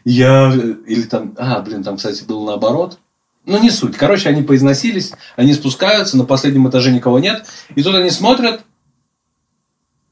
Я... 0.07 0.51
Или 0.87 1.03
там... 1.03 1.35
А, 1.37 1.61
блин, 1.61 1.83
там, 1.85 1.99
кстати, 1.99 2.25
было 2.25 2.47
наоборот. 2.47 2.99
Ну, 3.45 3.63
не 3.63 3.71
суть. 3.71 3.97
Короче, 3.97 4.31
они 4.31 4.43
поизносились, 4.43 5.13
они 5.37 5.53
спускаются, 5.53 6.17
на 6.17 6.25
последнем 6.25 6.67
этаже 6.71 6.91
никого 6.91 7.19
нет. 7.19 7.45
И 7.75 7.83
тут 7.83 7.95
они 7.95 8.09
смотрят, 8.11 8.63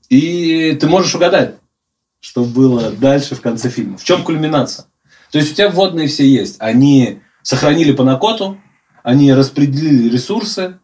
и 0.08 0.76
ты 0.80 0.86
можешь 0.88 1.14
угадать, 1.14 1.54
что 2.20 2.44
было 2.44 2.90
дальше 2.90 3.34
в 3.34 3.40
конце 3.40 3.70
фильма. 3.70 3.96
В 3.98 4.04
чем 4.04 4.22
кульминация? 4.22 4.84
То 4.84 5.32
То 5.32 5.38
есть 5.38 5.52
у 5.52 5.54
тебя 5.54 5.70
вводные 5.70 6.08
все 6.08 6.26
есть. 6.26 6.56
Они 6.60 7.20
сохранили 7.46 7.92
Панакоту, 7.92 8.58
они 9.04 9.32
распределили 9.32 10.10
ресурсы, 10.10 10.78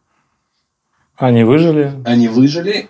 Они 1.17 1.43
выжили. 1.43 1.93
они 2.05 2.29
выжили, 2.29 2.89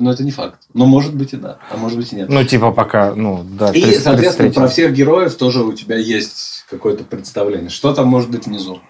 но 0.00 0.12
это 0.12 0.24
не 0.24 0.30
факт. 0.30 0.62
Но 0.72 0.86
может 0.86 1.14
быть 1.14 1.34
и 1.34 1.36
да, 1.36 1.58
а 1.70 1.76
может 1.76 1.98
быть 1.98 2.10
и 2.12 2.16
нет. 2.16 2.30
Ну, 2.30 2.42
типа 2.44 2.72
пока, 2.72 3.14
ну, 3.14 3.44
да. 3.44 3.70
И, 3.70 3.82
30 3.82 4.02
соответственно, 4.02 4.48
33. 4.48 4.52
про 4.54 4.68
всех 4.68 4.92
героев 4.94 5.34
тоже 5.34 5.62
у 5.62 5.72
тебя 5.74 5.96
есть 5.96 6.64
какое-то 6.70 7.04
представление. 7.04 7.68
Что 7.68 7.92
там 7.94 8.08
может 8.08 8.30
быть 8.30 8.46
внизу? 8.46 8.80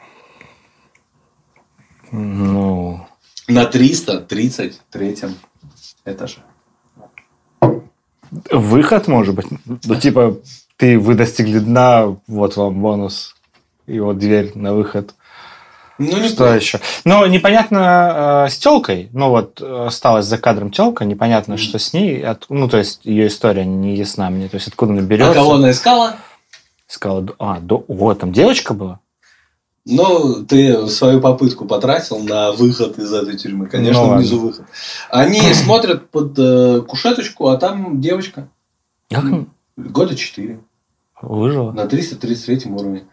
Ну, 2.12 3.04
На 3.48 3.64
333 3.64 5.16
этаже. 6.04 6.38
выход, 8.50 9.08
может 9.08 9.34
быть. 9.34 9.46
Ну, 9.84 9.96
типа, 9.96 10.38
ты, 10.76 10.98
вы 10.98 11.14
достигли 11.14 11.58
дна, 11.58 12.16
вот 12.28 12.56
вам 12.56 12.80
бонус. 12.80 13.34
И 13.86 13.98
вот 14.00 14.18
дверь 14.18 14.52
на 14.54 14.74
выход. 14.74 15.14
Ну, 15.98 16.18
не 16.18 16.28
Что 16.28 16.52
еще? 16.54 16.80
Ну, 17.04 17.26
непонятно 17.26 18.44
э, 18.46 18.50
с 18.50 18.56
телкой. 18.58 19.08
Ну, 19.12 19.28
вот 19.30 19.60
э, 19.60 19.86
осталась 19.86 20.26
за 20.26 20.38
кадром 20.38 20.70
телка. 20.70 21.04
Непонятно, 21.04 21.54
Мгм. 21.54 21.62
что 21.62 21.78
с 21.78 21.92
ней. 21.92 22.22
От- 22.24 22.46
ну, 22.48 22.68
то 22.68 22.78
есть, 22.78 23.00
ее 23.04 23.26
история 23.28 23.64
не 23.64 23.94
ясна 23.96 24.30
мне. 24.30 24.48
То 24.48 24.56
есть, 24.56 24.68
откуда 24.68 24.92
она 24.92 25.02
А 25.02 25.04
берется. 25.04 25.34
кого 25.34 25.54
она 25.54 25.70
искала? 25.70 26.16
Сказала, 26.86 27.26
а, 27.38 27.60
до... 27.60 27.84
вот, 27.88 28.18
там 28.20 28.32
девочка 28.32 28.74
была? 28.74 29.00
Ну, 29.84 30.44
ты 30.44 30.86
свою 30.88 31.20
попытку 31.20 31.64
потратил 31.66 32.20
на 32.20 32.52
выход 32.52 32.98
из 32.98 33.12
этой 33.12 33.36
тюрьмы. 33.36 33.66
Конечно, 33.66 34.06
Ну, 34.06 34.16
внизу 34.16 34.38
выход. 34.40 34.64
Они 35.10 35.40
смотрят 35.54 36.08
под 36.10 36.38
э, 36.38 36.80
кушеточку, 36.82 37.48
а 37.48 37.56
там 37.58 38.00
девочка. 38.00 38.48
Как 39.10 39.24
Года 39.76 40.14
4. 40.16 40.60
выжила? 41.20 41.72
На 41.72 41.86
333 41.86 42.70
уровне. 42.70 43.04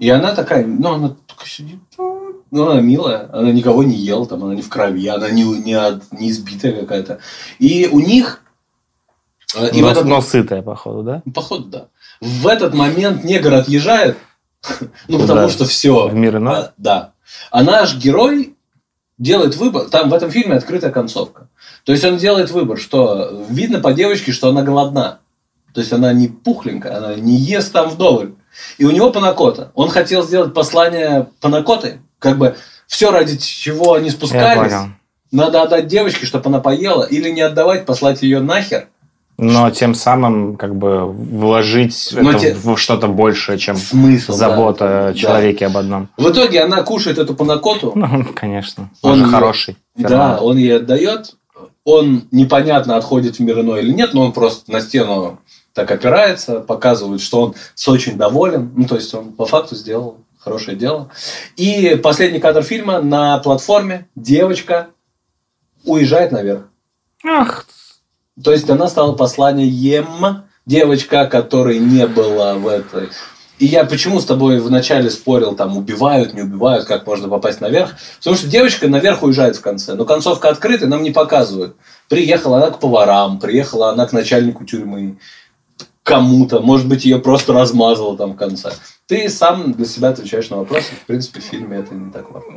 И 0.00 0.08
она 0.08 0.34
такая, 0.34 0.66
ну, 0.66 0.94
она 0.94 1.14
только 1.26 1.46
сидит. 1.46 1.78
Ну, 1.98 2.68
она 2.68 2.80
милая, 2.80 3.28
она 3.32 3.52
никого 3.52 3.84
не 3.84 3.94
ела, 3.94 4.26
там, 4.26 4.42
она 4.42 4.54
не 4.54 4.62
в 4.62 4.68
крови, 4.68 5.06
она 5.06 5.30
не, 5.30 5.44
не, 5.44 5.78
не 6.18 6.30
избитая 6.30 6.72
какая-то. 6.72 7.20
И 7.60 7.86
у 7.92 8.00
них... 8.00 8.42
э, 9.54 9.68
И 9.70 9.78
в 9.80 9.82
но, 9.82 9.90
этот 9.92 10.06
но 10.06 10.20
сытая, 10.20 10.62
походу, 10.62 11.02
да? 11.04 11.22
Походу, 11.32 11.64
да. 11.64 11.86
В 12.20 12.46
этот 12.48 12.74
момент 12.74 13.22
негр 13.24 13.54
отъезжает, 13.54 14.16
ну, 15.08 15.18
потому 15.20 15.42
Да. 15.42 15.48
что 15.48 15.64
все. 15.64 16.08
В 16.08 16.14
мир 16.14 16.38
иной? 16.38 16.64
Да. 16.76 17.12
А 17.52 17.62
наш 17.62 17.96
герой 17.96 18.56
делает 19.18 19.56
выбор. 19.56 19.88
Там 19.90 20.08
в 20.10 20.14
этом 20.14 20.30
фильме 20.30 20.56
открытая 20.56 20.90
концовка. 20.90 21.48
То 21.84 21.92
есть 21.92 22.04
он 22.04 22.16
делает 22.16 22.50
выбор, 22.50 22.78
что 22.78 23.44
видно 23.48 23.78
по 23.80 23.92
девочке, 23.92 24.32
что 24.32 24.48
она 24.48 24.62
голодна. 24.62 25.18
То 25.72 25.80
есть 25.80 25.92
она 25.92 26.12
не 26.12 26.26
пухленькая, 26.26 26.96
она 26.96 27.14
не 27.14 27.36
ест 27.36 27.72
там 27.72 27.90
вдоволь. 27.90 28.34
И 28.78 28.84
у 28.84 28.90
него 28.90 29.10
панакота. 29.10 29.70
Он 29.74 29.88
хотел 29.88 30.22
сделать 30.22 30.52
послание 30.54 31.28
панакоты. 31.40 32.00
Как 32.18 32.38
бы 32.38 32.56
все, 32.86 33.10
ради 33.10 33.36
чего 33.38 33.94
они 33.94 34.10
спускались, 34.10 34.72
надо 35.32 35.62
отдать 35.62 35.86
девочке, 35.86 36.26
чтобы 36.26 36.46
она 36.48 36.60
поела, 36.60 37.04
или 37.04 37.30
не 37.30 37.40
отдавать, 37.40 37.86
послать 37.86 38.22
ее 38.22 38.40
нахер. 38.40 38.88
Но 39.42 39.70
тем 39.70 39.94
самым, 39.94 40.56
как 40.56 40.76
бы, 40.76 41.06
вложить 41.10 42.10
Но 42.12 42.32
это 42.32 42.40
те- 42.40 42.54
в 42.54 42.76
что-то 42.76 43.06
большее, 43.08 43.56
чем 43.58 43.76
Смысл. 43.76 44.32
да. 44.32 44.36
забота 44.38 44.84
о 44.84 45.12
Да. 45.12 45.14
человеке 45.14 45.64
об 45.66 45.78
одном. 45.78 46.08
В 46.18 46.28
итоге 46.28 46.60
она 46.62 46.82
кушает 46.82 47.16
эту 47.16 47.34
панакоту. 47.34 47.92
Ну, 47.94 48.26
конечно. 48.34 48.90
Он 49.00 49.12
Он 49.12 49.18
же 49.24 49.30
хороший. 49.30 49.76
Да, 49.96 50.08
Фернандо. 50.08 50.42
он 50.44 50.56
ей 50.58 50.76
отдает. 50.76 51.36
Он 51.84 52.24
непонятно 52.30 52.96
отходит 52.96 53.36
в 53.36 53.40
мир 53.40 53.60
иной 53.60 53.80
или 53.80 53.92
нет, 53.92 54.12
но 54.12 54.26
он 54.26 54.32
просто 54.32 54.70
на 54.70 54.82
стену 54.82 55.38
так 55.72 55.90
опирается, 55.90 56.60
показывает, 56.60 57.20
что 57.20 57.42
он 57.42 57.54
с 57.74 57.86
очень 57.88 58.16
доволен. 58.16 58.72
Ну, 58.76 58.86
то 58.86 58.96
есть 58.96 59.12
он 59.14 59.32
по 59.32 59.46
факту 59.46 59.76
сделал 59.76 60.18
хорошее 60.38 60.76
дело. 60.76 61.10
И 61.56 62.00
последний 62.02 62.40
кадр 62.40 62.62
фильма 62.62 63.00
на 63.00 63.38
платформе 63.38 64.08
девочка 64.14 64.88
уезжает 65.84 66.32
наверх. 66.32 66.62
Ах, 67.24 67.66
То 68.42 68.52
есть 68.52 68.68
она 68.70 68.88
стала 68.88 69.12
посланием 69.12 70.44
девочка, 70.66 71.26
которой 71.26 71.78
не 71.78 72.06
было 72.06 72.54
в 72.54 72.66
этой. 72.66 73.08
И 73.58 73.66
я 73.66 73.84
почему 73.84 74.20
с 74.20 74.24
тобой 74.24 74.58
вначале 74.58 75.10
спорил, 75.10 75.54
там, 75.54 75.76
убивают, 75.76 76.32
не 76.32 76.40
убивают, 76.40 76.86
как 76.86 77.06
можно 77.06 77.28
попасть 77.28 77.60
наверх. 77.60 77.90
Потому 78.18 78.36
что 78.36 78.46
девочка 78.46 78.88
наверх 78.88 79.22
уезжает 79.22 79.56
в 79.56 79.60
конце. 79.60 79.92
Но 79.92 80.06
концовка 80.06 80.48
открыта, 80.48 80.86
нам 80.86 81.02
не 81.02 81.10
показывают. 81.10 81.76
Приехала 82.08 82.56
она 82.56 82.70
к 82.70 82.80
поварам, 82.80 83.38
приехала 83.38 83.90
она 83.90 84.06
к 84.06 84.14
начальнику 84.14 84.64
тюрьмы, 84.64 85.18
кому-то. 86.02 86.60
Может 86.60 86.88
быть, 86.88 87.04
ее 87.04 87.18
просто 87.18 87.52
размазало 87.52 88.16
там 88.16 88.32
в 88.32 88.36
конце. 88.36 88.72
Ты 89.06 89.28
сам 89.28 89.72
для 89.72 89.86
себя 89.86 90.08
отвечаешь 90.10 90.50
на 90.50 90.56
вопросы. 90.58 90.92
В 91.02 91.06
принципе, 91.06 91.40
в 91.40 91.44
фильме 91.44 91.78
это 91.78 91.94
не 91.94 92.10
так 92.12 92.30
важно. 92.30 92.50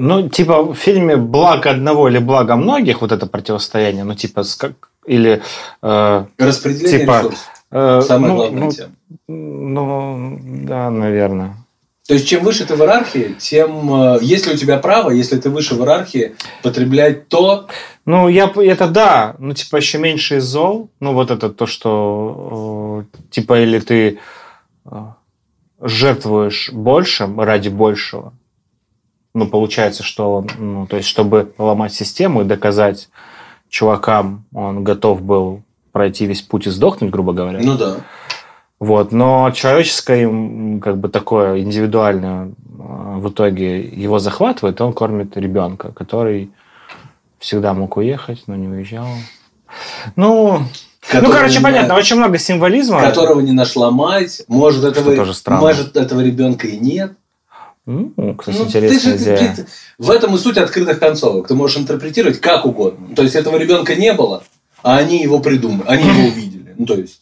ну, 0.00 0.28
типа, 0.28 0.62
в 0.62 0.74
фильме 0.74 1.16
«Благо 1.16 1.70
одного» 1.70 2.08
или 2.08 2.18
«Благо 2.18 2.56
многих» 2.56 3.00
вот 3.00 3.12
это 3.12 3.26
противостояние, 3.26 4.04
ну, 4.04 4.14
типа, 4.14 4.44
как... 4.58 4.72
или... 5.06 5.42
э, 5.82 6.24
Распределение 6.38 6.98
Типа, 7.00 7.18
ресурсов. 7.18 7.48
э, 7.70 8.02
Самая 8.06 8.30
ну, 8.32 8.36
главная 8.36 8.64
ну, 8.64 8.70
тема. 8.70 8.92
Ну, 9.28 10.38
да, 10.66 10.90
наверное. 10.90 11.56
То 12.06 12.12
есть, 12.12 12.28
чем 12.28 12.44
выше 12.44 12.66
ты 12.66 12.74
в 12.74 12.80
иерархии, 12.80 13.34
тем, 13.38 13.94
э, 13.94 14.18
если 14.20 14.52
у 14.52 14.56
тебя 14.56 14.76
право, 14.76 15.10
если 15.10 15.38
ты 15.38 15.48
выше 15.48 15.74
в 15.74 15.80
иерархии, 15.80 16.36
потреблять 16.62 17.28
то, 17.28 17.66
Ну, 18.04 18.28
я, 18.28 18.52
это 18.54 18.88
да, 18.88 19.36
ну, 19.38 19.54
типа, 19.54 19.76
еще 19.76 19.96
меньше 19.96 20.36
из 20.36 20.44
зол. 20.44 20.90
Ну, 21.00 21.14
вот 21.14 21.30
это 21.30 21.48
то, 21.48 21.64
что, 21.66 23.04
э, 23.14 23.16
типа, 23.30 23.62
или 23.62 23.78
ты 23.78 24.18
э, 24.84 25.04
жертвуешь 25.80 26.70
большим 26.74 27.40
ради 27.40 27.70
большего. 27.70 28.34
Ну, 29.32 29.46
получается, 29.46 30.02
что, 30.02 30.34
он, 30.34 30.50
ну, 30.58 30.86
то 30.86 30.98
есть, 30.98 31.08
чтобы 31.08 31.54
ломать 31.56 31.94
систему 31.94 32.42
и 32.42 32.44
доказать 32.44 33.08
чувакам, 33.70 34.44
он 34.52 34.84
готов 34.84 35.22
был 35.22 35.62
пройти 35.90 36.26
весь 36.26 36.42
путь 36.42 36.66
и 36.66 36.70
сдохнуть, 36.70 37.10
грубо 37.10 37.32
говоря. 37.32 37.60
ну 37.62 37.78
да. 37.78 37.96
Вот, 38.84 39.12
но 39.12 39.50
человеческое, 39.54 40.26
как 40.80 40.98
бы 40.98 41.08
такое 41.08 41.60
индивидуальное 41.60 42.46
э, 42.48 42.50
в 43.18 43.28
итоге 43.30 43.80
его 43.80 44.18
захватывает, 44.18 44.80
он 44.80 44.92
кормит 44.92 45.36
ребенка, 45.38 45.92
который 45.92 46.50
всегда 47.38 47.72
мог 47.72 47.96
уехать, 47.96 48.42
но 48.46 48.56
не 48.56 48.68
уезжал. 48.68 49.06
Ну, 50.16 50.60
ну 51.12 51.30
короче, 51.30 51.58
не- 51.58 51.62
понятно, 51.64 51.94
очень 51.94 52.16
много 52.16 52.36
символизма. 52.38 53.00
Которого 53.00 53.40
не 53.40 53.52
нашла 53.52 53.90
мать, 53.90 54.42
может 54.48 54.84
этого, 54.84 55.16
тоже 55.16 55.32
странно. 55.34 55.62
может 55.62 55.96
этого 55.96 56.20
ребенка 56.20 56.66
и 56.66 56.76
нет. 56.76 57.12
Ну, 57.86 58.34
кстати, 58.36 58.58
Ну, 58.58 58.64
интересная 58.64 59.12
ты 59.12 59.18
же- 59.18 59.34
идея. 59.34 59.54
ты- 59.56 59.66
в 59.98 60.10
этом 60.10 60.34
и 60.34 60.38
суть 60.38 60.56
открытых 60.58 60.98
концовок. 60.98 61.48
Ты 61.48 61.54
можешь 61.54 61.76
интерпретировать 61.78 62.40
как 62.40 62.66
угодно. 62.66 63.14
То 63.14 63.22
есть 63.22 63.34
этого 63.34 63.56
ребенка 63.56 63.94
не 63.94 64.12
было, 64.12 64.42
а 64.82 64.96
они 64.98 65.22
его 65.22 65.38
придумали, 65.38 65.86
они 65.88 66.04
его 66.04 66.28
увидели. 66.34 66.74
Ну 66.78 66.86
то 66.86 66.94
есть 66.94 67.20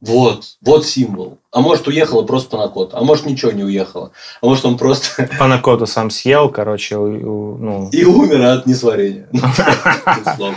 вот, 0.00 0.44
вот 0.60 0.86
символ. 0.86 1.38
А 1.50 1.60
может 1.60 1.88
уехала 1.88 2.22
просто 2.22 2.50
Панакот, 2.50 2.90
а 2.94 3.02
может 3.02 3.26
ничего 3.26 3.50
не 3.50 3.64
уехала, 3.64 4.12
а 4.40 4.46
может 4.46 4.64
он 4.64 4.78
просто 4.78 5.28
Панакоту 5.38 5.86
сам 5.86 6.10
съел, 6.10 6.48
короче, 6.48 6.96
ну, 6.96 7.88
и 7.90 8.04
умер 8.04 8.44
от 8.44 8.66
несварения. 8.66 9.28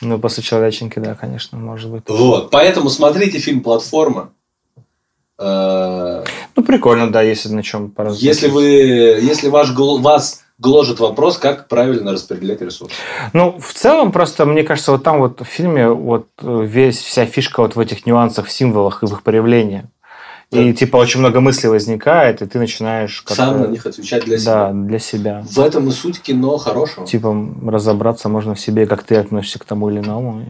Ну, 0.00 0.18
после 0.18 0.42
человеченки, 0.42 0.98
да, 0.98 1.14
конечно, 1.14 1.56
может 1.56 1.90
быть. 1.90 2.02
Вот, 2.08 2.50
поэтому 2.50 2.90
смотрите 2.90 3.38
фильм 3.38 3.62
«Платформа». 3.62 4.32
Э, 5.38 6.24
Ну, 6.54 6.62
прикольно, 6.62 7.10
да, 7.10 7.22
если 7.22 7.48
на 7.48 7.62
чем 7.62 7.90
поразмыслить. 7.90 8.26
Если 8.26 8.48
вы, 8.48 8.64
если 8.64 9.48
ваш 9.48 9.72
вас 9.72 10.43
гложет 10.58 11.00
вопрос, 11.00 11.38
как 11.38 11.68
правильно 11.68 12.12
распределять 12.12 12.60
ресурсы. 12.60 12.94
Ну, 13.32 13.58
в 13.58 13.72
целом, 13.72 14.12
просто, 14.12 14.44
мне 14.46 14.62
кажется, 14.62 14.92
вот 14.92 15.02
там 15.02 15.18
вот 15.18 15.40
в 15.40 15.44
фильме 15.44 15.88
вот 15.88 16.28
э, 16.42 16.64
весь, 16.64 16.98
вся 16.98 17.26
фишка 17.26 17.60
вот 17.60 17.76
в 17.76 17.80
этих 17.80 18.06
нюансах, 18.06 18.46
в 18.46 18.52
символах 18.52 19.02
и 19.02 19.06
в 19.06 19.12
их 19.12 19.22
проявлении. 19.22 19.84
И, 20.50 20.72
типа, 20.72 20.98
очень 20.98 21.18
много 21.18 21.40
мыслей 21.40 21.68
возникает, 21.68 22.40
и 22.40 22.46
ты 22.46 22.60
начинаешь 22.60 23.22
как-то... 23.22 23.34
Сам 23.34 23.62
на 23.62 23.66
них 23.66 23.86
отвечать 23.86 24.24
для 24.24 24.36
Да, 24.36 24.42
себя. 24.42 24.70
для 24.72 24.98
себя. 25.00 25.44
В 25.50 25.58
этом 25.58 25.88
и 25.88 25.90
суть 25.90 26.20
кино 26.20 26.58
хорошего. 26.58 27.06
Типа, 27.06 27.34
разобраться 27.66 28.28
можно 28.28 28.54
в 28.54 28.60
себе, 28.60 28.86
как 28.86 29.02
ты 29.02 29.16
относишься 29.16 29.58
к 29.58 29.64
тому 29.64 29.90
или 29.90 29.98
иному. 29.98 30.44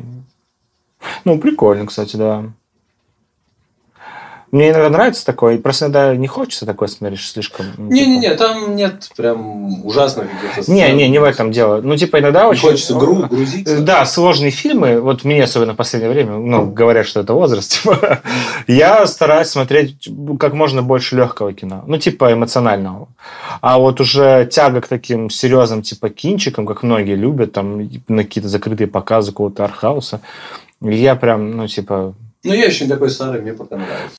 Ну, 1.24 1.38
прикольно, 1.38 1.86
кстати, 1.86 2.16
да. 2.16 2.44
Мне 4.54 4.70
иногда 4.70 4.88
нравится 4.88 5.26
такое, 5.26 5.56
и 5.56 5.58
просто 5.58 5.86
иногда 5.86 6.14
не 6.14 6.28
хочется 6.28 6.64
такое 6.64 6.86
смотреть 6.86 7.18
слишком. 7.20 7.66
ну, 7.76 7.88
типа- 7.88 7.92
Не-не-не, 7.92 8.34
там 8.36 8.76
нет 8.76 9.10
прям 9.16 9.84
ужасных 9.84 10.28
каких-то 10.30 10.70
Не, 10.70 10.92
не, 10.92 11.08
не 11.08 11.18
в 11.18 11.24
этом 11.24 11.50
дело. 11.50 11.80
Ну, 11.80 11.96
типа, 11.96 12.20
иногда 12.20 12.44
Не 12.44 12.50
очень... 12.50 12.60
хочется 12.68 12.94
гру- 12.94 13.26
грузиться. 13.26 13.80
Да, 13.80 14.06
сложные 14.06 14.52
фильмы, 14.52 15.00
вот 15.00 15.24
мне 15.24 15.42
особенно 15.42 15.72
в 15.72 15.76
последнее 15.76 16.12
время, 16.12 16.36
ну, 16.36 16.66
говорят, 16.70 17.04
что 17.04 17.18
это 17.18 17.32
возраст, 17.32 17.72
типа, 17.82 18.20
я 18.68 19.04
стараюсь 19.08 19.48
смотреть 19.48 20.08
как 20.38 20.54
можно 20.54 20.84
больше 20.84 21.16
легкого 21.16 21.52
кино, 21.52 21.82
ну, 21.88 21.98
типа 21.98 22.32
эмоционального. 22.32 23.08
А 23.60 23.78
вот 23.80 24.00
уже 24.00 24.46
тяга 24.48 24.82
к 24.82 24.86
таким 24.86 25.30
серьезным, 25.30 25.82
типа, 25.82 26.10
кинчикам, 26.10 26.64
как 26.64 26.84
многие 26.84 27.16
любят, 27.16 27.50
там, 27.50 27.90
на 28.06 28.22
какие-то 28.22 28.48
закрытые 28.48 28.86
показы 28.86 29.32
какого-то 29.32 29.64
архауса, 29.64 30.20
я 30.80 31.16
прям, 31.16 31.56
ну, 31.56 31.66
типа, 31.66 32.14
Ну, 32.44 32.52
я 32.52 32.66
еще 32.66 32.84
не 32.84 32.90
такой 32.90 33.10
старый, 33.10 33.40
мне 33.40 33.52
пока 33.52 33.74
нравится. 33.74 34.18